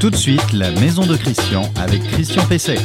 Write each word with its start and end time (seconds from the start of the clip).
Tout 0.00 0.10
de 0.10 0.16
suite, 0.16 0.52
la 0.52 0.70
maison 0.72 1.06
de 1.06 1.16
Christian 1.16 1.62
avec 1.76 2.02
Christian 2.02 2.44
Pesset. 2.46 2.76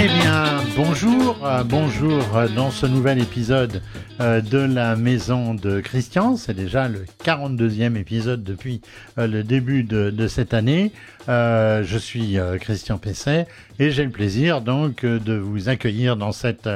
Eh 0.00 0.08
bien, 0.08 0.60
bonjour, 0.76 1.38
euh, 1.44 1.62
bonjour 1.62 2.36
euh, 2.36 2.48
dans 2.48 2.70
ce 2.70 2.86
nouvel 2.86 3.20
épisode 3.20 3.80
euh, 4.20 4.40
de 4.40 4.58
la 4.58 4.96
maison 4.96 5.54
de 5.54 5.80
Christian. 5.80 6.36
C'est 6.36 6.54
déjà 6.54 6.88
le 6.88 7.04
42e 7.24 7.96
épisode 7.96 8.42
depuis 8.42 8.80
le 9.16 9.42
début 9.42 9.84
de, 9.84 10.26
cette 10.26 10.52
année. 10.52 10.90
je 11.28 11.98
suis 11.98 12.38
Christian 12.60 12.98
Pesset 12.98 13.46
et 13.78 13.90
j'ai 13.90 14.04
le 14.04 14.10
plaisir 14.10 14.60
donc 14.60 15.04
de 15.04 15.34
vous 15.34 15.68
accueillir 15.68 16.16
dans 16.16 16.32
cette, 16.32 16.68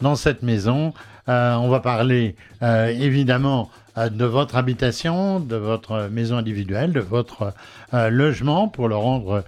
dans 0.00 0.16
cette 0.16 0.42
maison. 0.42 0.94
On 1.28 1.68
va 1.68 1.80
parler 1.80 2.34
évidemment 2.62 3.70
de 3.96 4.24
votre 4.24 4.56
habitation, 4.56 5.40
de 5.40 5.56
votre 5.56 6.08
maison 6.10 6.36
individuelle, 6.36 6.92
de 6.92 7.00
votre 7.00 7.52
logement 7.92 8.68
pour 8.68 8.88
le 8.88 8.96
rendre 8.96 9.44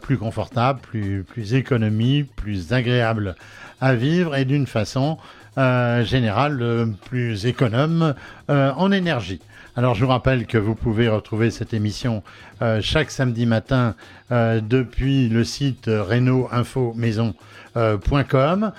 plus 0.00 0.18
confortable, 0.18 0.80
plus, 0.80 1.22
plus 1.22 1.54
économique, 1.54 2.34
plus 2.34 2.72
agréable 2.72 3.36
à 3.80 3.94
vivre 3.94 4.36
et 4.36 4.44
d'une 4.44 4.66
façon 4.66 5.18
euh, 5.58 6.04
générale 6.04 6.62
euh, 6.62 6.86
plus 7.06 7.44
économe 7.46 8.14
euh, 8.50 8.72
en 8.76 8.92
énergie. 8.92 9.40
Alors 9.76 9.94
je 9.94 10.04
vous 10.04 10.10
rappelle 10.10 10.46
que 10.46 10.58
vous 10.58 10.74
pouvez 10.74 11.08
retrouver 11.08 11.52
cette 11.52 11.72
émission 11.72 12.24
chaque 12.80 13.12
samedi 13.12 13.46
matin 13.46 13.94
depuis 14.30 15.28
le 15.28 15.44
site 15.44 15.86
reno-info-maison.com, 15.86 18.72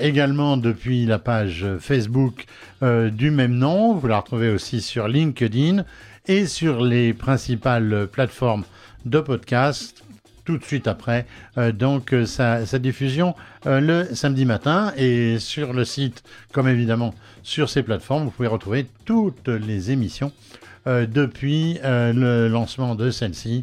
également 0.00 0.56
depuis 0.56 1.04
la 1.04 1.18
page 1.18 1.66
Facebook 1.80 2.46
du 2.80 3.32
même 3.32 3.54
nom. 3.54 3.94
Vous 3.94 4.06
la 4.06 4.20
retrouvez 4.20 4.50
aussi 4.50 4.80
sur 4.80 5.08
LinkedIn 5.08 5.84
et 6.26 6.46
sur 6.46 6.84
les 6.84 7.12
principales 7.12 8.06
plateformes 8.10 8.62
de 9.04 9.18
podcast 9.18 10.04
tout 10.50 10.58
de 10.58 10.64
suite 10.64 10.88
après 10.88 11.26
euh, 11.58 11.72
donc 11.72 12.12
euh, 12.12 12.26
sa, 12.26 12.64
diffusion 12.78 13.34
euh, 13.66 13.80
le 13.80 14.14
samedi 14.14 14.44
matin. 14.44 14.92
Et 14.96 15.38
sur 15.38 15.72
le 15.72 15.84
site 15.84 16.22
comme 16.52 16.68
évidemment 16.68 17.14
sur 17.42 17.70
ces 17.70 17.82
plateformes 17.82 18.24
vous 18.24 18.30
pouvez 18.30 18.48
retrouver 18.48 18.86
toutes 19.04 19.48
les 19.48 19.90
émissions 19.90 20.32
depuis 20.86 21.78
le 21.84 22.48
lancement 22.48 22.94
de 22.94 23.10
celle-ci 23.10 23.62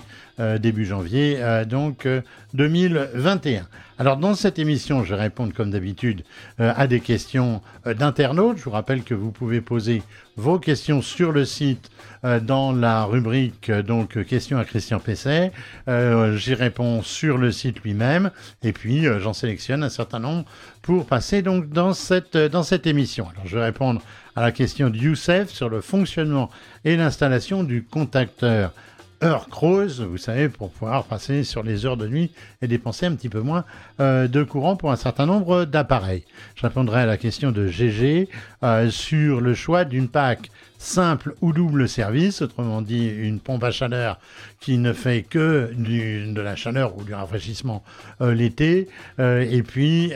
début 0.60 0.86
janvier 0.86 1.40
donc 1.68 2.08
2021. 2.54 3.68
Alors 4.00 4.18
dans 4.18 4.36
cette 4.36 4.60
émission, 4.60 5.04
je 5.04 5.16
vais 5.16 5.22
répondre 5.22 5.54
comme 5.54 5.72
d'habitude 5.72 6.24
à 6.60 6.88
des 6.88 7.00
questions 7.00 7.62
d'internautes. 7.86 8.58
Je 8.58 8.64
vous 8.64 8.72
rappelle 8.72 9.04
que 9.04 9.16
vous 9.16 9.32
pouvez 9.32 9.62
poser 9.62 10.04
vos 10.38 10.60
questions 10.60 11.02
sur 11.02 11.32
le 11.32 11.46
site 11.46 11.90
euh, 12.24 12.40
dans 12.40 12.72
la 12.72 13.06
rubrique 13.06 13.70
euh, 13.70 13.82
donc 13.82 14.24
questions 14.26 14.58
à 14.58 14.66
Christian 14.66 15.00
Pesset. 15.00 15.52
Euh, 15.88 16.38
j'y 16.38 16.54
réponds 16.54 17.02
sur 17.02 17.38
le 17.38 17.52
site 17.52 17.82
lui-même 17.84 18.32
et 18.64 18.72
puis 18.72 19.06
j'en 19.20 19.34
sélectionne 19.34 19.84
un 19.84 19.90
certain 19.90 20.20
nombre 20.20 20.46
pour 20.82 21.06
passer 21.06 21.42
donc 21.42 21.70
dans 21.70 21.94
cette, 21.94 22.38
dans 22.38 22.64
cette 22.64 22.88
émission. 22.88 23.28
Alors 23.32 23.46
je 23.46 23.58
vais 23.58 23.66
répondre 23.66 24.02
à 24.36 24.42
la 24.42 24.52
question 24.52 24.90
de 24.90 24.98
Youssef 24.98 25.50
sur 25.50 25.70
le 25.70 25.82
fonctionnement 25.82 26.50
et 26.86 26.96
l'installation 26.96 27.64
du 27.64 27.84
contacteur 27.84 28.74
heure 29.24 29.50
creuse, 29.50 30.02
vous 30.02 30.18
savez, 30.18 30.50
pour 30.50 30.70
pouvoir 30.72 31.06
passer 31.06 31.44
sur 31.44 31.64
les 31.64 31.86
heures 31.86 31.98
de 31.98 32.08
nuit 32.08 32.32
et 32.62 32.68
dépenser 32.68 33.06
un 33.06 33.16
petit 33.16 33.30
peu 33.30 33.42
moins 33.42 33.66
euh, 34.00 34.28
de 34.28 34.44
courant 34.44 34.76
pour 34.76 34.92
un 34.92 34.96
certain 34.96 35.26
nombre 35.26 35.66
d'appareils. 35.66 36.24
Je 36.56 36.62
répondrai 36.62 37.02
à 37.02 37.06
la 37.06 37.18
question 37.18 37.52
de 37.52 37.68
GG 37.68 38.30
euh, 38.64 38.90
sur 38.90 39.42
le 39.42 39.54
choix 39.54 39.86
d'une 39.86 40.08
PAC 40.08 40.52
simple 40.78 41.34
ou 41.42 41.54
double 41.54 41.90
service, 41.90 42.44
autrement 42.44 42.84
dit 42.84 43.08
une 43.08 43.40
pompe 43.40 43.64
à 43.64 43.72
chaleur 43.72 44.20
qui 44.60 44.78
ne 44.78 44.94
fait 44.94 45.24
que 45.24 45.72
de 45.76 46.42
la 46.42 46.56
chaleur 46.56 46.96
ou 46.98 47.04
du 47.04 47.16
rafraîchissement 47.16 47.84
euh, 48.22 48.36
l'été, 48.36 48.88
et 49.20 49.64
puis 49.64 50.14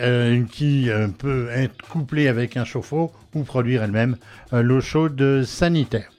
qui 0.52 0.90
peut 1.18 1.50
être 1.52 1.76
couplée 1.88 2.28
avec 2.28 2.58
un 2.58 2.66
chauffe-eau 2.66 3.12
ou 3.34 3.44
produire 3.44 3.82
elle-même 3.82 4.18
l'eau 4.52 4.82
chaude 4.82 5.44
sanitaire. 5.44 6.12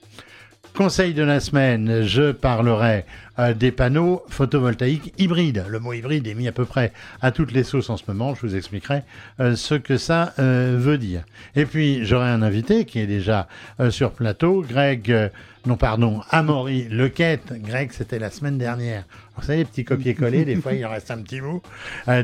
Conseil 0.74 1.12
de 1.12 1.22
la 1.22 1.38
semaine, 1.38 2.02
je 2.02 2.32
parlerai 2.32 3.04
euh, 3.38 3.54
des 3.54 3.72
panneaux 3.72 4.22
photovoltaïques 4.28 5.14
hybrides. 5.16 5.64
Le 5.66 5.80
mot 5.80 5.94
hybride 5.94 6.26
est 6.26 6.34
mis 6.34 6.48
à 6.48 6.52
peu 6.52 6.66
près 6.66 6.92
à 7.22 7.30
toutes 7.30 7.52
les 7.52 7.64
sauces 7.64 7.88
en 7.88 7.96
ce 7.96 8.02
moment. 8.06 8.34
Je 8.34 8.42
vous 8.42 8.56
expliquerai 8.56 9.04
euh, 9.40 9.56
ce 9.56 9.74
que 9.74 9.96
ça 9.96 10.34
euh, 10.38 10.76
veut 10.78 10.98
dire. 10.98 11.22
Et 11.56 11.64
puis, 11.64 12.04
j'aurai 12.04 12.28
un 12.28 12.42
invité 12.42 12.84
qui 12.84 12.98
est 12.98 13.06
déjà 13.06 13.48
sur 13.88 14.12
plateau, 14.12 14.62
Greg, 14.68 15.30
non 15.66 15.76
pardon, 15.76 16.20
Amaury 16.30 16.88
Lequette. 16.90 17.54
Greg, 17.62 17.90
c'était 17.92 18.18
la 18.18 18.30
semaine 18.30 18.58
dernière. 18.58 19.04
Vous 19.36 19.44
savez, 19.44 19.64
petit 19.64 19.84
copier-coller, 19.84 20.44
des 20.44 20.56
fois 20.56 20.74
il 20.74 20.84
en 20.84 20.90
reste 20.90 21.10
un 21.10 21.18
petit 21.18 21.40
bout. 21.40 21.62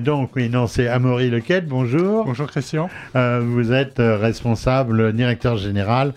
donc, 0.00 0.36
oui, 0.36 0.50
non, 0.50 0.66
c'est 0.66 0.88
Amaury 0.88 1.30
Lequette. 1.30 1.66
Bonjour. 1.66 2.26
Bonjour 2.26 2.48
Christian. 2.48 2.90
vous 3.14 3.72
êtes 3.72 3.96
responsable, 3.98 5.12
directeur 5.14 5.56
général, 5.56 6.12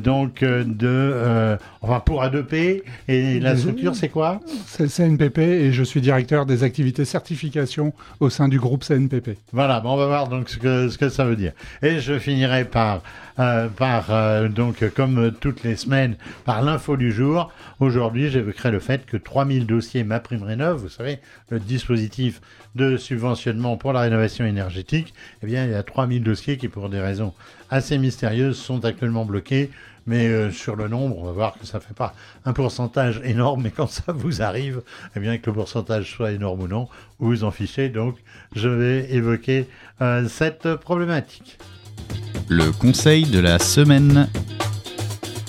donc 0.00 0.40
de, 0.44 1.56
enfin 1.80 2.00
pour 2.00 2.22
A2P. 2.22 2.82
Et 3.08 3.40
la 3.40 3.56
structure, 3.56 3.94
c'est 3.94 4.10
quoi? 4.10 4.17
C'est 4.66 4.82
le 4.82 4.88
CNPP 4.88 5.38
et 5.38 5.72
je 5.72 5.82
suis 5.82 6.00
directeur 6.00 6.46
des 6.46 6.62
activités 6.64 7.04
certification 7.04 7.92
au 8.20 8.30
sein 8.30 8.48
du 8.48 8.58
groupe 8.58 8.84
CNPP. 8.84 9.38
Voilà, 9.52 9.82
on 9.84 9.96
va 9.96 10.06
voir 10.06 10.28
donc 10.28 10.48
ce 10.48 10.58
que, 10.58 10.88
ce 10.88 10.98
que 10.98 11.08
ça 11.08 11.24
veut 11.24 11.36
dire. 11.36 11.52
Et 11.82 12.00
je 12.00 12.18
finirai 12.18 12.64
par, 12.64 13.02
euh, 13.38 13.68
par 13.68 14.06
euh, 14.10 14.48
donc 14.48 14.88
comme 14.94 15.32
toutes 15.40 15.62
les 15.62 15.76
semaines, 15.76 16.16
par 16.44 16.62
l'info 16.62 16.96
du 16.96 17.12
jour. 17.12 17.52
Aujourd'hui, 17.80 18.30
j'évoquerai 18.30 18.70
le 18.70 18.80
fait 18.80 19.06
que 19.06 19.16
3000 19.16 19.66
dossiers 19.66 20.04
MaPrimeRénov', 20.04 20.78
vous 20.78 20.88
savez, 20.88 21.18
le 21.50 21.60
dispositif 21.60 22.40
de 22.74 22.96
subventionnement 22.96 23.76
pour 23.76 23.92
la 23.92 24.00
rénovation 24.00 24.44
énergétique, 24.44 25.14
eh 25.42 25.46
bien, 25.46 25.64
il 25.64 25.70
y 25.70 25.74
a 25.74 25.82
3000 25.82 26.22
dossiers 26.22 26.56
qui, 26.56 26.68
pour 26.68 26.88
des 26.88 27.00
raisons 27.00 27.32
assez 27.70 27.98
mystérieuses, 27.98 28.56
sont 28.56 28.84
actuellement 28.84 29.24
bloqués 29.24 29.70
mais 30.08 30.26
euh, 30.26 30.50
sur 30.50 30.74
le 30.74 30.88
nombre, 30.88 31.18
on 31.18 31.24
va 31.26 31.32
voir 31.32 31.58
que 31.60 31.66
ça 31.66 31.78
ne 31.78 31.82
fait 31.82 31.94
pas 31.94 32.14
un 32.46 32.54
pourcentage 32.54 33.20
énorme, 33.24 33.60
mais 33.62 33.70
quand 33.70 33.88
ça 33.88 34.04
vous 34.08 34.40
arrive, 34.40 34.80
eh 35.14 35.20
bien 35.20 35.36
que 35.36 35.50
le 35.50 35.52
pourcentage 35.52 36.10
soit 36.10 36.32
énorme 36.32 36.62
ou 36.62 36.66
non, 36.66 36.88
vous 37.20 37.28
vous 37.28 37.44
en 37.44 37.50
fichez. 37.50 37.90
Donc, 37.90 38.16
je 38.56 38.70
vais 38.70 39.12
évoquer 39.12 39.68
euh, 40.00 40.26
cette 40.26 40.76
problématique. 40.76 41.58
Le 42.48 42.72
conseil 42.72 43.26
de 43.26 43.38
la 43.38 43.58
semaine. 43.58 44.28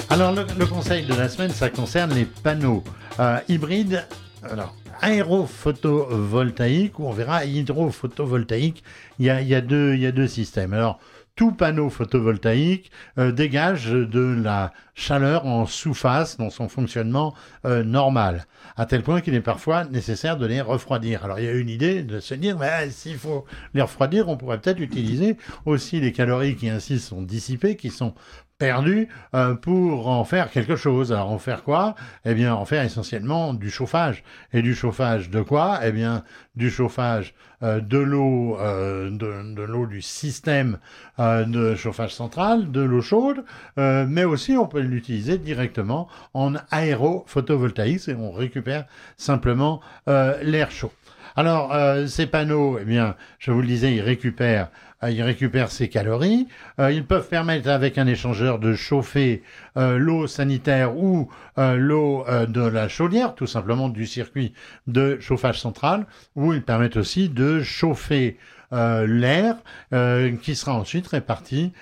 Alors, 0.09 0.34
le, 0.34 0.66
conseil 0.66 1.06
de 1.06 1.14
la 1.14 1.30
semaine, 1.30 1.52
ça 1.52 1.69
concerne 1.69 2.14
les 2.14 2.25
panneaux 2.25 2.84
euh, 3.22 3.40
hybrides. 3.48 4.06
Alors, 4.44 4.75
aérophotovoltaïque, 5.02 7.00
ou 7.00 7.06
on 7.06 7.14
verra 7.14 7.46
hydrophotovoltaïque, 7.46 8.84
il 9.19 9.28
y 9.28 9.30
a, 9.30 9.40
il 9.40 9.48
y 9.48 9.56
a, 9.56 9.62
deux, 9.62 9.94
il 9.94 10.02
y 10.02 10.06
a 10.06 10.12
deux 10.12 10.28
systèmes. 10.28 10.74
Alors, 10.74 11.00
tout 11.40 11.54
panneau 11.54 11.90
photovoltaïque 11.90 12.92
euh, 13.18 13.32
dégage 13.32 13.86
de 13.86 14.42
la 14.44 14.74
chaleur 14.94 15.46
en 15.46 15.66
sous-face 15.66 16.36
dans 16.36 16.50
son 16.50 16.68
fonctionnement 16.68 17.34
euh, 17.64 17.82
normal, 17.82 18.46
à 18.76 18.86
tel 18.86 19.04
point 19.04 19.22
qu'il 19.22 19.34
est 19.34 19.40
parfois 19.40 19.86
nécessaire 19.86 20.36
de 20.36 20.46
les 20.46 20.60
refroidir. 20.60 21.24
Alors 21.24 21.40
il 21.40 21.46
y 21.46 21.48
a 21.48 21.54
une 21.54 21.70
idée 21.70 22.04
de 22.04 22.20
se 22.20 22.34
dire, 22.34 22.60
mais 22.60 22.90
s'il 22.90 23.18
faut 23.18 23.46
les 23.74 23.82
refroidir, 23.82 24.28
on 24.28 24.36
pourrait 24.36 24.60
peut-être 24.60 24.82
utiliser 24.82 25.38
aussi 25.66 26.02
les 26.02 26.12
calories 26.12 26.58
qui 26.58 26.68
ainsi 26.68 27.00
sont 27.00 27.22
dissipées, 27.22 27.78
qui 27.78 27.90
sont 27.90 28.16
perdu 28.59 29.08
euh, 29.34 29.56
pour 29.56 30.08
en 30.08 30.24
faire 30.25 30.52
quelque 30.52 30.75
chose. 30.75 31.12
Alors 31.12 31.31
en 31.31 31.40
faire 31.40 31.64
quoi? 31.64 31.96
Eh 32.25 32.36
bien 32.36 32.53
en 32.53 32.66
faire 32.66 32.84
essentiellement 32.84 33.56
du 33.56 33.72
chauffage. 33.72 34.24
Et 34.53 34.62
du 34.62 34.75
chauffage 34.75 35.31
de 35.31 35.42
quoi? 35.42 35.80
Eh 35.84 35.92
bien 35.92 36.24
du 36.56 36.69
chauffage 36.69 37.34
euh, 37.64 37.80
de 37.80 37.98
l'eau 37.98 38.58
euh, 38.59 39.09
de, 39.09 39.64
l'eau 39.64 39.88
du 39.88 40.02
système 40.02 40.78
de 41.18 41.75
chauffage 41.75 42.14
central, 42.14 42.72
de 42.72 42.81
l'eau 42.81 43.02
chaude, 43.02 43.44
mais 43.78 44.24
aussi 44.24 44.56
on 44.56 44.68
peut 44.68 44.80
l'utiliser 44.80 45.38
directement 45.38 46.08
en 46.34 46.53
aérophotovoltaïque 46.72 48.08
et 48.08 48.16
on 48.16 48.31
récupère 48.31 48.86
simplement 49.18 49.81
l'air 50.07 50.72
chaud. 50.72 50.92
Alors, 51.39 51.74
ces 52.09 52.27
panneaux, 52.27 52.80
eh 52.81 52.83
bien, 52.83 53.15
je 53.39 53.51
vous 53.51 53.62
le 53.62 53.68
disais, 53.68 53.95
ils 53.95 54.01
récupèrent 54.01 54.69
euh, 55.03 55.12
ils 55.12 55.21
récupèrent 55.21 55.71
ses 55.71 55.89
calories. 55.89 56.47
Euh, 56.80 56.91
ils 56.91 57.06
peuvent 57.06 57.27
permettre 57.27 57.69
avec 57.69 57.97
un 57.97 58.07
échangeur 58.07 58.59
de 58.59 58.74
chauffer 58.74 59.44
euh, 59.77 59.97
l'eau 59.97 60.27
sanitaire 60.27 60.97
ou 60.97 61.30
l'eau 61.57 62.25
de 62.47 62.62
la 62.62 62.88
chaudière, 62.88 63.36
tout 63.36 63.45
simplement 63.45 63.89
du 63.89 64.06
circuit 64.06 64.53
de 64.88 65.19
chauffage 65.19 65.59
central, 65.59 66.06
ou 66.38 66.53
ils 66.53 66.63
permettent 66.63 66.95
aussi 66.95 67.27
de 67.27 67.62
chauffer 67.62 68.38
l'air 68.71 69.57
qui 70.41 70.56
sera 70.56 70.74
ensuite 70.74 71.07
réparti 71.07 71.74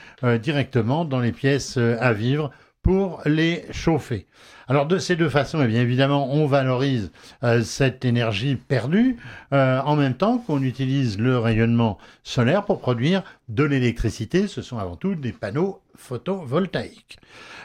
directement 0.42 1.06
dans 1.06 1.20
les 1.20 1.32
pièces 1.32 1.78
à 1.78 2.14
vivre 2.14 2.50
pour 2.88 3.20
les 3.26 3.66
chauffer. 3.72 4.28
Alors 4.70 4.86
de 4.86 4.98
ces 4.98 5.18
deux 5.18 5.28
façons, 5.28 5.62
eh 5.62 5.68
bien 5.68 5.82
évidemment, 5.82 6.34
on 6.34 6.48
valorise 6.48 7.12
euh, 7.44 7.62
cette 7.62 8.06
énergie 8.06 8.56
perdue 8.56 9.18
euh, 9.52 9.82
en 9.82 9.98
même 9.98 10.14
temps 10.14 10.38
qu'on 10.38 10.64
utilise 10.64 11.20
le 11.20 11.38
rayonnement 11.38 11.98
solaire 12.24 12.64
pour 12.64 12.80
produire 12.80 13.24
de 13.50 13.66
l'électricité. 13.66 14.48
Ce 14.48 14.62
sont 14.62 14.78
avant 14.78 14.96
tout 14.96 15.16
des 15.16 15.34
panneaux 15.34 15.82
photovoltaïques. 15.98 17.20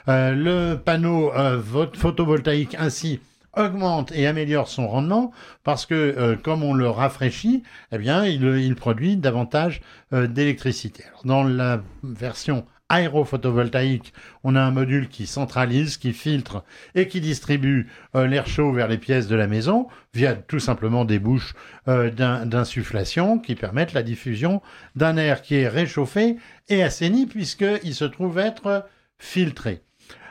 Euh, 0.08 0.32
le 0.32 0.74
panneau 0.74 1.30
photovoltaïque 1.94 2.75
ainsi 2.76 3.20
augmente 3.56 4.10
et 4.10 4.26
améliore 4.26 4.66
son 4.66 4.88
rendement 4.88 5.30
parce 5.62 5.86
que 5.86 6.36
comme 6.42 6.64
on 6.64 6.75
le 6.75 6.88
rafraîchit, 6.90 7.62
eh 7.92 7.98
bien, 7.98 8.25
il, 8.25 8.75
produit 8.75 9.16
davantage 9.16 9.82
d'électricité. 10.10 11.04
Dans 11.25 11.44
la 11.44 11.80
version 12.02 12.64
aérophotovoltaïque, 12.92 14.12
on 14.44 14.54
a 14.54 14.60
un 14.60 14.70
module 14.70 15.08
qui 15.08 15.26
centralise, 15.26 15.96
qui 15.96 16.12
filtre 16.12 16.62
et 16.94 17.08
qui 17.08 17.20
distribue 17.20 17.88
euh, 18.14 18.26
l'air 18.26 18.46
chaud 18.46 18.70
vers 18.72 18.86
les 18.86 18.98
pièces 18.98 19.28
de 19.28 19.34
la 19.34 19.46
maison 19.46 19.88
via 20.14 20.34
tout 20.34 20.60
simplement 20.60 21.04
des 21.04 21.18
bouches 21.18 21.54
euh, 21.88 22.10
d'insufflation 22.44 23.38
qui 23.38 23.54
permettent 23.54 23.94
la 23.94 24.02
diffusion 24.02 24.60
d'un 24.94 25.16
air 25.16 25.40
qui 25.40 25.56
est 25.56 25.68
réchauffé 25.68 26.36
et 26.68 26.82
assaini 26.82 27.26
puisqu'il 27.26 27.94
se 27.94 28.04
trouve 28.04 28.38
être 28.38 28.84
filtré. 29.18 29.82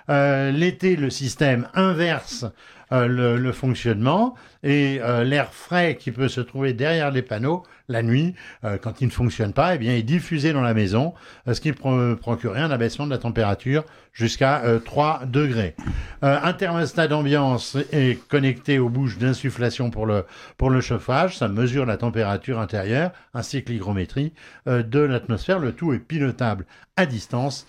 Euh, 0.09 0.51
l'été, 0.51 0.95
le 0.95 1.09
système 1.09 1.67
inverse 1.73 2.45
le, 2.91 3.38
le, 3.38 3.51
fonctionnement 3.51 4.35
et 4.63 4.99
l'air 5.23 5.53
frais 5.53 5.95
qui 5.99 6.11
peut 6.11 6.27
se 6.27 6.41
trouver 6.41 6.73
derrière 6.73 7.11
les 7.11 7.21
panneaux 7.21 7.63
la 7.91 8.01
nuit, 8.01 8.33
euh, 8.63 8.77
quand 8.77 9.01
il 9.01 9.07
ne 9.07 9.11
fonctionne 9.11 9.53
pas, 9.53 9.75
eh 9.75 9.77
bien, 9.77 9.93
est 9.93 10.03
diffusé 10.03 10.53
dans 10.53 10.61
la 10.61 10.73
maison, 10.73 11.13
euh, 11.47 11.53
ce 11.53 11.61
qui 11.61 11.71
procurerait 11.73 12.61
un 12.61 12.71
abaissement 12.71 13.05
de 13.05 13.11
la 13.11 13.17
température 13.17 13.83
jusqu'à 14.13 14.63
3 14.83 15.21
euh, 15.23 15.25
degrés. 15.25 15.75
un 16.21 16.53
thermostat 16.53 17.07
d'ambiance 17.07 17.77
est 17.91 18.19
connecté 18.27 18.79
aux 18.79 18.89
bouches 18.89 19.17
d'insufflation 19.17 19.89
pour 19.89 20.05
le, 20.05 20.25
pour 20.57 20.69
le 20.69 20.81
chauffage. 20.81 21.37
Ça 21.37 21.47
mesure 21.47 21.85
la 21.85 21.97
température 21.97 22.59
intérieure 22.59 23.11
ainsi 23.33 23.63
que 23.63 23.71
l'hygrométrie 23.71 24.33
de 24.65 24.99
l'atmosphère. 24.99 25.59
Le 25.59 25.71
tout 25.71 25.94
est 25.94 25.99
pilotable 25.99 26.65
à 26.95 27.05
distance 27.05 27.67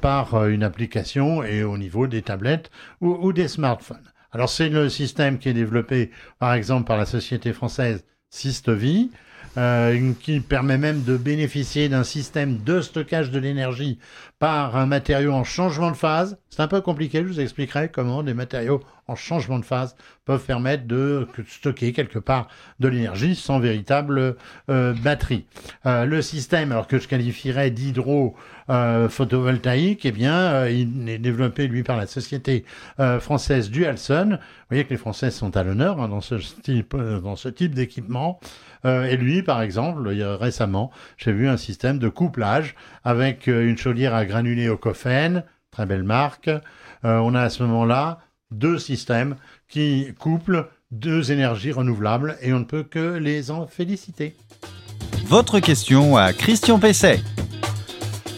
par 0.00 0.46
une 0.46 0.62
application 0.62 1.42
et 1.42 1.62
au 1.62 1.78
niveau 1.78 2.06
des 2.06 2.22
tablettes 2.22 2.70
ou 3.00 3.32
des 3.32 3.48
smartphones. 3.48 4.12
Alors 4.32 4.50
c'est 4.50 4.68
le 4.68 4.88
système 4.88 5.38
qui 5.38 5.48
est 5.48 5.54
développé 5.54 6.10
par 6.38 6.54
exemple 6.54 6.86
par 6.86 6.96
la 6.96 7.06
société 7.06 7.52
française 7.52 8.04
Systevie. 8.30 9.10
Euh, 9.58 10.12
qui 10.20 10.38
permet 10.38 10.78
même 10.78 11.02
de 11.02 11.16
bénéficier 11.16 11.88
d'un 11.88 12.04
système 12.04 12.58
de 12.58 12.80
stockage 12.80 13.32
de 13.32 13.40
l'énergie 13.40 13.98
par 14.38 14.76
un 14.76 14.86
matériau 14.86 15.32
en 15.32 15.42
changement 15.42 15.90
de 15.90 15.96
phase. 15.96 16.38
C'est 16.48 16.62
un 16.62 16.68
peu 16.68 16.80
compliqué, 16.80 17.18
je 17.18 17.24
vous 17.24 17.40
expliquerai 17.40 17.88
comment 17.88 18.22
des 18.22 18.34
matériaux 18.34 18.80
en 19.08 19.16
changement 19.16 19.58
de 19.58 19.64
phase 19.64 19.96
peuvent 20.26 20.44
permettre 20.44 20.86
de 20.86 21.26
stocker 21.48 21.92
quelque 21.92 22.20
part 22.20 22.46
de 22.78 22.86
l'énergie 22.86 23.34
sans 23.34 23.58
véritable 23.58 24.36
euh, 24.70 24.94
batterie. 25.02 25.44
Euh, 25.86 26.04
le 26.04 26.22
système, 26.22 26.70
alors 26.70 26.86
que 26.86 27.00
je 27.00 27.08
qualifierais 27.08 27.72
d'hydro 27.72 28.36
photovoltaïque, 28.68 30.04
eh 30.04 30.12
bien, 30.12 30.68
il 30.68 31.08
est 31.08 31.18
développé 31.18 31.66
lui 31.68 31.82
par 31.82 31.96
la 31.96 32.06
société 32.06 32.66
française 33.18 33.70
Dualson. 33.70 34.32
Vous 34.32 34.66
voyez 34.68 34.84
que 34.84 34.90
les 34.90 34.98
Français 34.98 35.30
sont 35.30 35.56
à 35.56 35.62
l'honneur 35.62 36.02
hein, 36.02 36.08
dans 36.08 36.20
ce 36.20 37.48
type 37.48 37.74
d'équipement. 37.74 38.40
Euh, 38.84 39.04
et 39.04 39.16
lui, 39.16 39.42
par 39.42 39.62
exemple, 39.62 40.08
récemment, 40.08 40.90
j'ai 41.16 41.32
vu 41.32 41.48
un 41.48 41.56
système 41.56 41.98
de 41.98 42.08
couplage 42.08 42.74
avec 43.04 43.48
euh, 43.48 43.68
une 43.68 43.76
chaudière 43.76 44.14
à 44.14 44.24
granulés 44.24 44.68
au 44.68 44.76
cophène, 44.76 45.44
très 45.70 45.86
belle 45.86 46.02
marque. 46.02 46.48
Euh, 46.48 46.60
on 47.18 47.34
a 47.34 47.42
à 47.42 47.50
ce 47.50 47.62
moment-là 47.64 48.20
deux 48.50 48.78
systèmes 48.78 49.36
qui 49.68 50.08
couplent 50.18 50.68
deux 50.90 51.32
énergies 51.32 51.72
renouvelables 51.72 52.38
et 52.40 52.52
on 52.52 52.60
ne 52.60 52.64
peut 52.64 52.82
que 52.82 53.16
les 53.16 53.50
en 53.50 53.66
féliciter. 53.66 54.34
Votre 55.26 55.60
question 55.60 56.16
à 56.16 56.32
Christian 56.32 56.78
Pesset. 56.78 57.20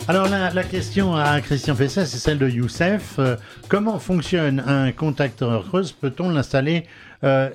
Alors 0.09 0.29
la, 0.29 0.65
question 0.65 1.15
à 1.15 1.41
Christian 1.41 1.77
Pesset, 1.77 2.07
c'est 2.07 2.19
celle 2.19 2.39
de 2.39 2.49
Youssef. 2.49 3.21
comment 3.69 4.01
fonctionne 4.01 4.59
un 4.67 4.91
contacteur 4.91 5.65
creuse? 5.69 5.93
Peut-on 5.93 6.31
l'installer 6.31 6.87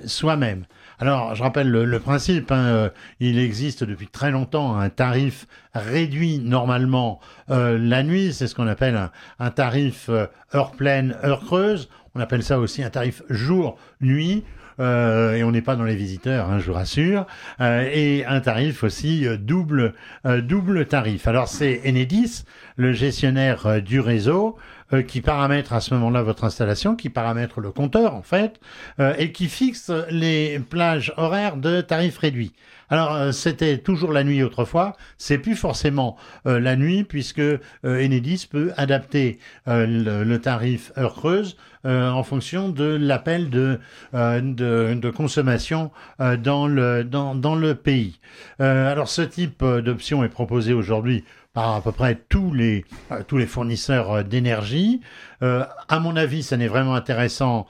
soi-même? 0.05 0.63
Alors, 0.99 1.35
je 1.35 1.43
rappelle 1.43 1.69
le, 1.69 1.99
principe. 1.99 2.51
Hein, 2.51 2.65
euh, 2.65 2.89
il 3.19 3.37
existe 3.39 3.83
depuis 3.83 4.07
très 4.07 4.31
longtemps 4.31 4.77
un 4.77 4.89
tarif 4.89 5.47
réduit 5.73 6.39
normalement 6.39 7.19
euh, 7.49 7.77
la 7.77 8.03
nuit. 8.03 8.33
C'est 8.33 8.47
ce 8.47 8.55
qu'on 8.55 8.67
appelle 8.67 9.09
un, 9.39 9.51
tarif 9.51 10.07
euh, 10.09 10.27
heure 10.53 10.71
pleine, 10.71 11.17
heure 11.23 11.41
creuse. 11.41 11.89
On 12.15 12.19
appelle 12.21 12.43
ça 12.43 12.59
aussi 12.59 12.81
un 12.83 12.89
tarif 12.89 13.23
jour-nuit. 13.29 14.43
et 14.79 15.43
on 15.43 15.51
n'est 15.51 15.61
pas 15.61 15.75
dans 15.75 15.83
les 15.83 15.95
visiteurs, 15.95 16.49
hein, 16.49 16.59
je 16.59 16.67
vous 16.67 16.73
rassure, 16.73 17.25
et 17.61 18.25
un 18.27 18.41
tarif 18.41 18.83
aussi 18.83 19.25
double, 19.37 19.93
double 20.25 20.85
tarif. 20.85 21.27
Alors 21.27 21.47
c'est 21.47 21.81
Enedis, 21.85 22.43
le 22.75 22.91
gestionnaire 22.91 23.81
du 23.81 24.01
réseau, 24.01 24.57
euh, 24.93 25.01
qui 25.01 25.21
paramètre 25.21 25.73
à 25.73 25.79
ce 25.81 25.95
moment-là 25.95 26.21
votre 26.21 26.43
installation, 26.43 26.95
qui 26.95 27.09
paramètre 27.09 27.59
le 27.59 27.71
compteur 27.71 28.13
en 28.13 28.21
fait, 28.21 28.59
euh, 28.99 29.15
et 29.17 29.31
qui 29.31 29.47
fixe 29.47 29.91
les 30.11 30.59
plages 30.59 31.11
horaires 31.17 31.57
de 31.57 31.81
tarifs 31.81 32.19
réduits. 32.19 32.53
Alors 32.89 33.15
euh, 33.15 33.31
c'était 33.31 33.79
toujours 33.79 34.11
la 34.11 34.23
nuit 34.23 34.43
autrefois, 34.43 34.95
c'est 35.17 35.39
plus 35.39 35.55
forcément 35.55 36.17
la 36.45 36.75
nuit 36.75 37.03
puisque 37.03 37.41
Enedis 37.83 38.47
peut 38.49 38.73
adapter 38.77 39.39
le, 39.65 40.37
tarif 40.37 40.91
heure 40.99 41.15
creuse 41.15 41.57
en 41.83 42.21
fonction 42.21 42.69
de 42.69 42.83
l'appel 42.83 43.49
de, 43.49 43.79
de, 44.13 44.93
de, 44.93 45.09
consommation 45.09 45.91
dans, 46.19 46.67
le, 46.67 47.03
dans, 47.03 47.33
dans 47.33 47.55
le 47.55 47.73
pays. 47.73 48.19
alors 48.59 49.07
ce 49.07 49.23
type 49.23 49.63
d'option 49.63 50.23
est 50.23 50.29
proposé 50.29 50.73
aujourd'hui 50.73 51.23
à 51.55 51.81
peu 51.83 51.91
près 51.91 52.15
tous 52.15 52.53
les, 52.53 52.85
euh, 53.11 53.23
tous 53.27 53.37
les 53.37 53.45
fournisseurs 53.45 54.11
euh, 54.11 54.23
d'énergie. 54.23 55.01
Euh, 55.41 55.65
à 55.87 55.99
mon 55.99 56.15
avis, 56.15 56.43
ça 56.43 56.57
n'est 56.57 56.67
vraiment 56.67 56.95
intéressant 56.95 57.67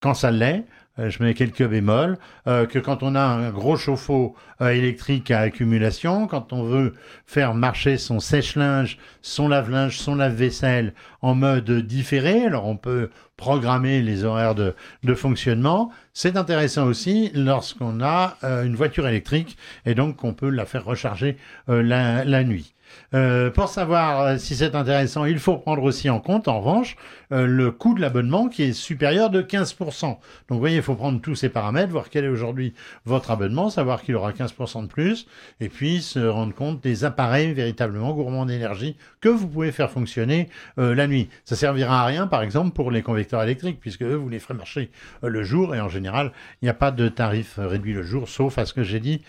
quand 0.00 0.14
ça 0.14 0.30
l'est. 0.30 0.64
je 0.98 1.22
mets 1.22 1.34
quelques 1.34 1.66
bémols, 1.66 2.16
que 2.46 2.78
quand 2.78 3.02
on 3.02 3.14
a 3.14 3.20
un 3.20 3.50
gros 3.50 3.76
chauffe-eau 3.76 4.34
électrique 4.60 5.30
à 5.30 5.40
accumulation, 5.40 6.26
quand 6.26 6.54
on 6.54 6.62
veut 6.62 6.94
faire 7.26 7.54
marcher 7.54 7.98
son 7.98 8.18
sèche-linge, 8.20 8.96
son 9.20 9.48
lave-linge, 9.48 9.98
son 9.98 10.14
lave-vaisselle 10.14 10.94
en 11.20 11.34
mode 11.34 11.70
différé, 11.70 12.46
alors 12.46 12.66
on 12.66 12.76
peut 12.76 13.10
programmer 13.36 14.00
les 14.00 14.24
horaires 14.24 14.54
de, 14.54 14.74
fonctionnement. 15.14 15.90
C'est 16.14 16.36
intéressant 16.36 16.86
aussi 16.86 17.30
lorsqu'on 17.34 18.02
a 18.02 18.36
une 18.42 18.76
voiture 18.76 19.06
électrique 19.08 19.58
et 19.84 19.94
donc 19.94 20.16
qu'on 20.16 20.34
peut 20.34 20.50
la 20.50 20.64
faire 20.66 20.84
recharger 20.84 21.36
la 21.68 22.44
nuit. 22.44 22.75
Euh, 23.14 23.50
pour 23.50 23.68
savoir 23.68 24.20
euh, 24.20 24.38
si 24.38 24.56
c'est 24.56 24.74
intéressant, 24.74 25.24
il 25.24 25.38
faut 25.38 25.56
prendre 25.56 25.82
aussi 25.82 26.10
en 26.10 26.20
compte, 26.20 26.48
en 26.48 26.60
revanche, 26.60 26.96
euh, 27.32 27.46
le 27.46 27.70
coût 27.70 27.94
de 27.94 28.00
l'abonnement 28.00 28.48
qui 28.48 28.64
est 28.64 28.72
supérieur 28.72 29.30
de 29.30 29.42
15%. 29.42 30.06
Donc 30.06 30.18
vous 30.48 30.58
voyez, 30.58 30.76
il 30.76 30.82
faut 30.82 30.94
prendre 30.94 31.20
tous 31.20 31.34
ces 31.34 31.48
paramètres, 31.48 31.90
voir 31.90 32.10
quel 32.10 32.24
est 32.24 32.28
aujourd'hui 32.28 32.74
votre 33.04 33.30
abonnement, 33.30 33.70
savoir 33.70 34.02
qu'il 34.02 34.16
aura 34.16 34.32
15% 34.32 34.82
de 34.82 34.86
plus, 34.88 35.26
et 35.60 35.68
puis 35.68 36.02
se 36.02 36.18
rendre 36.18 36.54
compte 36.54 36.82
des 36.82 37.04
appareils 37.04 37.52
véritablement 37.52 38.12
gourmands 38.12 38.46
d'énergie 38.46 38.96
que 39.20 39.28
vous 39.28 39.46
pouvez 39.46 39.72
faire 39.72 39.90
fonctionner 39.90 40.48
la 40.76 41.06
nuit. 41.06 41.28
Ça 41.44 41.56
servira 41.56 42.02
à 42.02 42.06
rien, 42.06 42.26
par 42.26 42.42
exemple, 42.42 42.72
pour 42.72 42.90
les 42.90 43.02
convecteurs 43.02 43.42
électriques, 43.42 43.80
puisque 43.80 44.02
eux, 44.02 44.14
vous 44.14 44.28
les 44.28 44.38
ferez 44.38 44.54
marcher 44.54 44.90
le 45.22 45.42
jour, 45.42 45.74
et 45.74 45.80
en 45.80 45.88
général, 45.88 46.32
il 46.62 46.66
n'y 46.66 46.68
a 46.68 46.74
pas 46.74 46.90
de 46.90 47.08
tarif 47.08 47.54
réduit 47.58 47.92
le 47.92 48.02
jour, 48.02 48.28
sauf 48.28 48.58
à 48.58 48.66
ce 48.66 48.72
que 48.72 48.82
j'ai 48.82 49.00
dit 49.00 49.22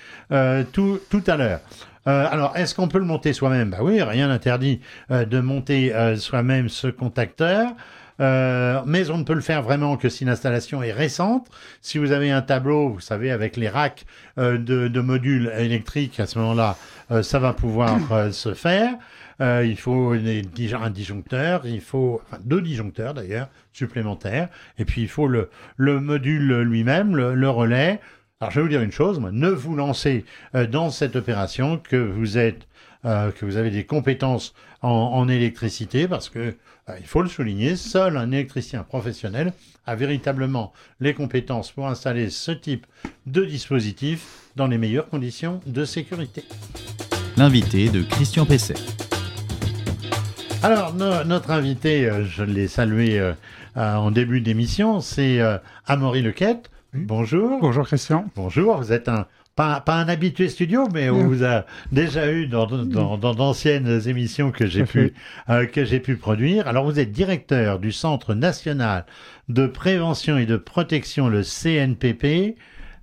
tout, 0.71 0.99
tout 1.09 1.23
à 1.27 1.37
l'heure. 1.37 1.61
Euh, 2.07 2.25
alors, 2.29 2.55
est-ce 2.55 2.73
qu'on 2.73 2.87
peut 2.87 2.99
le 2.99 3.05
monter 3.05 3.33
soi-même 3.33 3.71
Bah 3.71 3.79
oui, 3.81 4.01
rien 4.01 4.29
n'interdit 4.29 4.79
euh, 5.11 5.25
de 5.25 5.39
monter 5.39 5.93
euh, 5.93 6.15
soi-même 6.15 6.69
ce 6.69 6.87
contacteur. 6.87 7.73
mais 8.19 9.09
on 9.11 9.17
ne 9.17 9.23
peut 9.23 9.33
le 9.33 9.41
faire 9.41 9.61
vraiment 9.61 9.97
que 9.97 10.09
si 10.09 10.25
l'installation 10.25 10.81
est 10.81 10.93
récente. 10.93 11.47
Si 11.81 11.97
vous 11.97 12.11
avez 12.11 12.31
un 12.31 12.41
tableau, 12.41 12.89
vous 12.89 12.99
savez, 12.99 13.29
avec 13.29 13.57
les 13.57 13.69
racks 13.69 14.05
de, 14.37 15.01
modules 15.01 15.51
électriques, 15.57 16.19
à 16.19 16.25
ce 16.25 16.39
moment-là, 16.39 16.77
ça 17.21 17.37
va 17.37 17.53
pouvoir 17.53 17.99
se 18.33 18.55
faire. 18.55 18.95
il 19.39 19.77
faut 19.77 20.13
un 20.13 20.89
disjoncteur, 20.89 21.67
il 21.67 21.81
faut 21.81 22.21
deux 22.43 22.61
disjoncteurs 22.61 23.13
d'ailleurs 23.13 23.49
supplémentaires, 23.71 24.49
et 24.79 24.85
puis 24.85 25.03
il 25.03 25.09
faut 25.09 25.27
le 25.27 25.99
module 25.99 26.61
lui-même, 26.61 27.15
le 27.15 27.49
relais, 27.49 27.99
alors 28.39 28.51
je 28.51 28.59
vais 28.59 28.63
vous 28.65 28.69
dire 28.69 28.83
une 28.83 28.91
chose, 28.91 29.19
ne 29.19 29.49
vous 29.49 29.75
lancez 29.75 30.23
euh, 30.53 30.67
dans 30.67 30.91
cette 30.91 31.15
opération 31.15 31.79
que 31.79 31.95
vous 31.95 32.37
êtes, 32.37 32.67
euh, 33.03 33.31
que 33.31 33.45
vous 33.45 33.57
avez 33.57 33.71
des 33.71 33.83
compétences 33.83 34.53
en, 34.83 35.27
électricité, 35.27 36.07
parce 36.07 36.29
que 36.29 36.53
euh, 36.87 36.95
il 36.99 37.07
faut 37.07 37.23
le 37.23 37.29
souligner, 37.29 37.75
seul 37.75 38.15
un 38.15 38.31
électricien 38.31 38.83
professionnel 38.83 39.53
a 39.87 39.95
véritablement 39.95 40.71
les 40.99 41.15
compétences 41.15 41.71
pour 41.71 41.87
installer 41.87 42.29
ce 42.29 42.51
type 42.51 42.85
de 43.25 43.43
dispositif 43.43 44.51
dans 44.55 44.67
les 44.67 44.77
meilleures 44.77 45.09
conditions 45.09 45.59
de 45.65 45.83
sécurité. 45.83 46.43
L'invité 47.37 47.89
de 47.89 48.03
Christian 48.03 48.45
Pesset. 48.45 48.75
Alors 50.61 50.93
notre 50.93 51.49
invité, 51.49 52.11
je 52.23 52.43
l'ai 52.43 52.67
salué 52.67 53.33
en 53.75 54.11
début 54.11 54.41
d'émission, 54.41 55.01
c'est 55.01 55.39
Amaury 55.87 56.21
Lequette. 56.21 56.69
Bonjour. 57.05 57.59
Bonjour 57.61 57.85
Christian. 57.85 58.25
Bonjour, 58.35 58.77
vous 58.77 58.91
êtes 58.91 59.07
un 59.09 59.25
pas, 59.55 59.79
pas 59.81 59.95
un 59.95 60.07
habitué 60.07 60.49
studio, 60.49 60.87
mais 60.93 61.09
on 61.09 61.15
Bien. 61.17 61.27
vous 61.27 61.43
a 61.43 61.65
déjà 61.91 62.31
eu 62.31 62.45
dans 62.47 62.67
dans- 62.67 63.17
dans 63.17 63.33
d'anciennes 63.33 64.01
émissions 64.05 64.51
que 64.51 64.67
j'ai 64.67 64.83
pu 64.83 65.13
euh, 65.49 65.65
que 65.65 65.83
j'ai 65.83 65.99
pu 65.99 66.15
produire. 66.15 66.67
Alors 66.67 66.85
vous 66.85 66.99
êtes 66.99 67.11
directeur 67.11 67.79
du 67.79 67.91
Centre 67.91 68.35
national 68.35 69.05
de 69.49 69.65
prévention 69.65 70.37
et 70.37 70.45
de 70.45 70.57
protection, 70.57 71.27
le 71.27 71.41
CNPP. 71.43 72.55